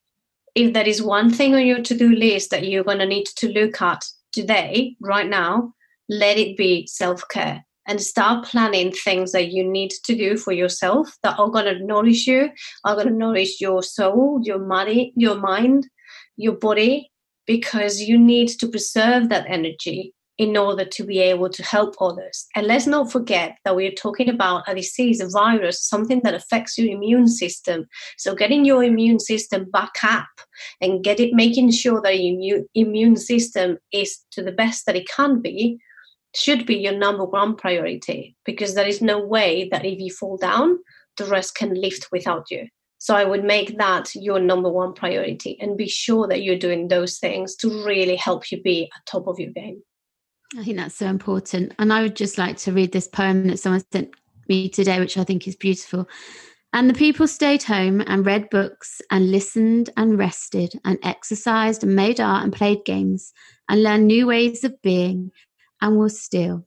if 0.54 0.72
there 0.72 0.88
is 0.88 1.02
one 1.02 1.30
thing 1.30 1.54
on 1.54 1.66
your 1.66 1.82
to 1.82 1.96
do 1.96 2.14
list 2.14 2.50
that 2.50 2.66
you're 2.66 2.84
going 2.84 2.98
to 2.98 3.06
need 3.06 3.26
to 3.36 3.52
look 3.52 3.80
at 3.82 4.04
today, 4.32 4.96
right 5.00 5.28
now, 5.28 5.72
let 6.08 6.38
it 6.38 6.56
be 6.56 6.86
self 6.86 7.22
care 7.28 7.64
and 7.86 8.00
start 8.00 8.44
planning 8.44 8.92
things 8.92 9.32
that 9.32 9.50
you 9.50 9.64
need 9.64 9.90
to 10.04 10.14
do 10.14 10.36
for 10.36 10.52
yourself 10.52 11.16
that 11.22 11.38
are 11.38 11.48
going 11.48 11.64
to 11.64 11.84
nourish 11.84 12.26
you, 12.26 12.50
are 12.84 12.94
going 12.94 13.08
to 13.08 13.14
nourish 13.14 13.60
your 13.60 13.82
soul, 13.82 14.40
your 14.42 14.58
money, 14.58 15.12
your 15.16 15.36
mind, 15.36 15.88
your 16.36 16.54
body, 16.54 17.10
because 17.46 18.00
you 18.00 18.18
need 18.18 18.48
to 18.48 18.68
preserve 18.68 19.28
that 19.28 19.46
energy 19.48 20.14
in 20.40 20.56
order 20.56 20.86
to 20.86 21.04
be 21.04 21.18
able 21.18 21.50
to 21.50 21.62
help 21.62 21.94
others. 22.00 22.46
And 22.56 22.66
let's 22.66 22.86
not 22.86 23.12
forget 23.12 23.58
that 23.62 23.76
we're 23.76 23.92
talking 23.92 24.30
about 24.30 24.66
a 24.66 24.74
disease, 24.74 25.20
a 25.20 25.28
virus, 25.28 25.86
something 25.86 26.22
that 26.24 26.32
affects 26.32 26.78
your 26.78 26.88
immune 26.88 27.28
system. 27.28 27.86
So 28.16 28.34
getting 28.34 28.64
your 28.64 28.82
immune 28.82 29.20
system 29.20 29.70
back 29.70 29.92
up 30.02 30.30
and 30.80 31.04
get 31.04 31.20
it 31.20 31.34
making 31.34 31.72
sure 31.72 32.00
that 32.00 32.18
your 32.18 32.60
immune 32.74 33.16
system 33.16 33.76
is 33.92 34.18
to 34.30 34.42
the 34.42 34.50
best 34.50 34.86
that 34.86 34.96
it 34.96 35.06
can 35.14 35.42
be 35.42 35.78
should 36.34 36.64
be 36.64 36.76
your 36.76 36.96
number 36.96 37.26
one 37.26 37.54
priority 37.54 38.34
because 38.46 38.74
there 38.74 38.88
is 38.88 39.02
no 39.02 39.18
way 39.18 39.68
that 39.70 39.84
if 39.84 40.00
you 40.00 40.10
fall 40.10 40.38
down, 40.38 40.78
the 41.18 41.26
rest 41.26 41.54
can 41.54 41.74
lift 41.74 42.08
without 42.12 42.50
you. 42.50 42.66
So 42.96 43.14
I 43.14 43.24
would 43.24 43.44
make 43.44 43.76
that 43.76 44.14
your 44.14 44.40
number 44.40 44.70
one 44.70 44.94
priority 44.94 45.58
and 45.60 45.76
be 45.76 45.88
sure 45.88 46.26
that 46.28 46.42
you're 46.42 46.58
doing 46.58 46.88
those 46.88 47.18
things 47.18 47.56
to 47.56 47.84
really 47.84 48.16
help 48.16 48.50
you 48.50 48.62
be 48.62 48.84
at 48.84 49.04
top 49.04 49.26
of 49.26 49.38
your 49.38 49.50
game. 49.50 49.82
I 50.58 50.64
think 50.64 50.76
that's 50.78 50.96
so 50.96 51.06
important. 51.06 51.74
And 51.78 51.92
I 51.92 52.02
would 52.02 52.16
just 52.16 52.38
like 52.38 52.56
to 52.58 52.72
read 52.72 52.92
this 52.92 53.06
poem 53.06 53.46
that 53.48 53.58
someone 53.58 53.82
sent 53.92 54.10
me 54.48 54.68
today, 54.68 54.98
which 54.98 55.16
I 55.16 55.24
think 55.24 55.46
is 55.46 55.56
beautiful. 55.56 56.08
And 56.72 56.88
the 56.88 56.94
people 56.94 57.26
stayed 57.26 57.62
home 57.62 58.00
and 58.00 58.26
read 58.26 58.50
books 58.50 59.00
and 59.10 59.30
listened 59.30 59.90
and 59.96 60.18
rested 60.18 60.72
and 60.84 60.98
exercised 61.02 61.82
and 61.82 61.96
made 61.96 62.20
art 62.20 62.44
and 62.44 62.52
played 62.52 62.84
games 62.84 63.32
and 63.68 63.82
learned 63.82 64.06
new 64.06 64.26
ways 64.26 64.62
of 64.64 64.80
being 64.82 65.30
and 65.80 65.98
were 65.98 66.08
still 66.08 66.66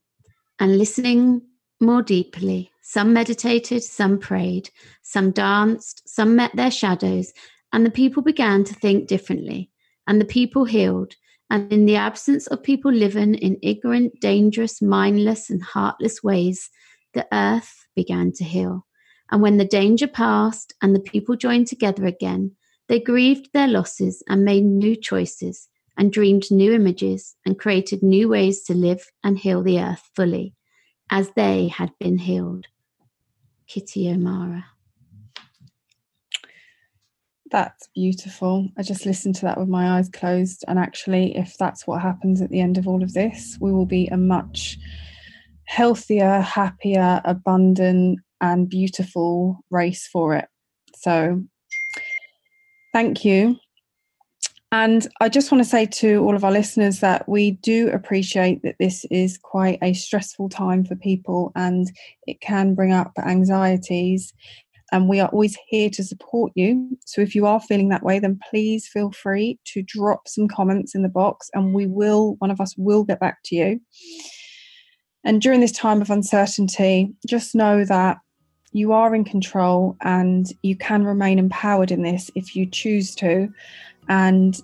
and 0.60 0.78
listening 0.78 1.42
more 1.80 2.02
deeply. 2.02 2.72
Some 2.82 3.14
meditated, 3.14 3.84
some 3.84 4.20
prayed, 4.20 4.70
some 5.02 5.32
danced, 5.32 6.08
some 6.08 6.36
met 6.36 6.56
their 6.56 6.72
shadows, 6.72 7.32
and 7.72 7.86
the 7.86 7.92
people 7.92 8.22
began 8.22 8.64
to 8.66 8.74
think 8.74 9.08
differently, 9.08 9.72
and 10.06 10.20
the 10.20 10.26
people 10.26 10.66
healed. 10.66 11.16
And 11.54 11.72
in 11.72 11.86
the 11.86 11.98
absence 11.98 12.48
of 12.48 12.64
people 12.64 12.92
living 12.92 13.36
in 13.36 13.60
ignorant, 13.62 14.20
dangerous, 14.20 14.82
mindless, 14.82 15.52
and 15.52 15.62
heartless 15.62 16.24
ways, 16.24 16.72
the 17.14 17.28
earth 17.32 17.86
began 17.96 18.32
to 18.38 18.44
heal. 18.44 18.88
And 19.30 19.40
when 19.40 19.58
the 19.58 19.66
danger 19.66 20.08
passed 20.08 20.74
and 20.82 20.96
the 20.96 21.00
people 21.00 21.36
joined 21.36 21.68
together 21.68 22.08
again, 22.08 22.56
they 22.88 23.00
grieved 23.00 23.50
their 23.54 23.68
losses 23.68 24.24
and 24.28 24.44
made 24.44 24.64
new 24.64 24.96
choices 24.96 25.70
and 25.96 26.12
dreamed 26.12 26.50
new 26.50 26.74
images 26.74 27.36
and 27.46 27.60
created 27.60 28.02
new 28.02 28.30
ways 28.30 28.64
to 28.64 28.74
live 28.74 29.12
and 29.24 29.38
heal 29.38 29.62
the 29.62 29.80
earth 29.80 30.10
fully 30.16 30.56
as 31.12 31.30
they 31.36 31.68
had 31.68 31.92
been 32.00 32.18
healed. 32.18 32.66
Kitty 33.68 34.10
O'Meara. 34.10 34.66
That's 37.54 37.88
beautiful. 37.94 38.68
I 38.80 38.82
just 38.82 39.06
listened 39.06 39.36
to 39.36 39.42
that 39.44 39.60
with 39.60 39.70
my 39.70 39.96
eyes 39.96 40.10
closed. 40.10 40.66
And 40.68 40.80
actually, 40.80 41.38
if 41.38 41.56
that's 41.60 41.86
what 41.86 42.02
happens 42.02 42.42
at 42.42 42.50
the 42.50 42.60
end 42.60 42.80
of 42.80 42.88
all 42.88 43.04
of 43.04 43.14
this, 43.14 43.60
we 43.62 43.72
will 43.72 43.86
be 43.86 44.08
a 44.08 44.18
much 44.18 44.80
healthier, 45.66 46.42
happier, 46.42 47.22
abundant, 47.26 48.20
and 48.42 48.68
beautiful 48.68 49.60
race 49.70 50.08
for 50.12 50.34
it. 50.34 50.48
So, 50.96 51.44
thank 52.92 53.24
you 53.24 53.60
and 54.74 55.08
I 55.22 55.30
just 55.30 55.52
want 55.52 55.64
to 55.64 55.70
say 55.70 55.86
to 55.86 56.18
all 56.24 56.36
of 56.36 56.44
our 56.44 56.52
listeners 56.52 57.00
that 57.02 57.30
we 57.30 57.52
do 57.52 57.90
appreciate 57.90 58.64
that 58.64 58.78
this 58.80 59.06
is 59.12 59.38
quite 59.38 59.78
a 59.84 59.94
stressful 59.94 60.50
time 60.50 60.84
for 60.84 60.96
people 60.96 61.52
and 61.56 61.92
it 62.26 62.42
can 62.42 62.74
bring 62.74 62.92
up 62.92 63.12
anxieties. 63.20 64.34
And 64.94 65.10
we 65.10 65.20
are 65.20 65.28
always 65.30 65.58
here 65.68 65.90
to 65.90 66.04
support 66.04 66.52
you. 66.56 66.96
So 67.06 67.20
if 67.20 67.34
you 67.34 67.48
are 67.48 67.60
feeling 67.60 67.90
that 67.90 68.04
way, 68.04 68.20
then 68.20 68.40
please 68.50 68.88
feel 68.88 69.12
free 69.12 69.60
to 69.66 69.82
drop 69.82 70.28
some 70.28 70.48
comments 70.48 70.94
in 70.94 71.02
the 71.02 71.10
box 71.10 71.50
and 71.56 71.74
we 71.74 71.88
will, 71.88 72.36
one 72.38 72.52
of 72.52 72.62
us 72.62 72.76
will 72.78 73.04
get 73.04 73.20
back 73.20 73.40
to 73.46 73.56
you. 73.56 73.82
And 75.24 75.42
during 75.42 75.62
this 75.62 75.72
time 75.72 76.00
of 76.00 76.12
uncertainty, 76.12 77.12
just 77.28 77.56
know 77.56 77.84
that 77.86 78.18
you 78.72 78.94
are 78.94 79.16
in 79.16 79.24
control 79.24 79.98
and 80.02 80.46
you 80.62 80.76
can 80.76 81.06
remain 81.06 81.40
empowered 81.40 81.90
in 81.90 82.04
this 82.04 82.30
if 82.36 82.56
you 82.56 82.68
choose 82.68 83.16
to. 83.16 83.50
And 84.10 84.62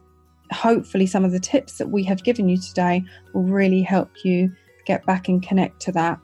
hopefully, 0.51 1.07
some 1.07 1.25
of 1.25 1.31
the 1.31 1.39
tips 1.39 1.79
that 1.79 1.89
we 1.89 2.03
have 2.03 2.23
given 2.23 2.49
you 2.49 2.57
today 2.57 3.03
will 3.33 3.43
really 3.43 3.81
help 3.81 4.11
you 4.23 4.51
get 4.85 5.03
back 5.07 5.27
and 5.27 5.41
connect 5.41 5.79
to 5.81 5.91
that. 5.93 6.19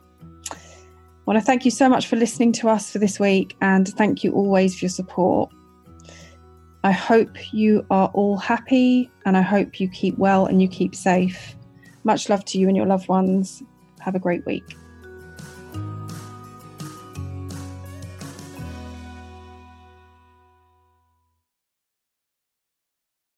I 1.26 1.32
want 1.32 1.40
to 1.40 1.44
thank 1.44 1.64
you 1.64 1.72
so 1.72 1.88
much 1.88 2.06
for 2.06 2.14
listening 2.14 2.52
to 2.52 2.68
us 2.68 2.88
for 2.92 3.00
this 3.00 3.18
week 3.18 3.56
and 3.60 3.88
thank 3.88 4.22
you 4.22 4.30
always 4.30 4.78
for 4.78 4.84
your 4.84 4.90
support. 4.90 5.52
I 6.84 6.92
hope 6.92 7.52
you 7.52 7.84
are 7.90 8.12
all 8.14 8.36
happy 8.36 9.10
and 9.24 9.36
I 9.36 9.42
hope 9.42 9.80
you 9.80 9.88
keep 9.88 10.16
well 10.18 10.46
and 10.46 10.62
you 10.62 10.68
keep 10.68 10.94
safe. 10.94 11.56
Much 12.04 12.28
love 12.28 12.44
to 12.44 12.58
you 12.58 12.68
and 12.68 12.76
your 12.76 12.86
loved 12.86 13.08
ones. 13.08 13.60
Have 13.98 14.14
a 14.14 14.20
great 14.20 14.46
week. 14.46 14.76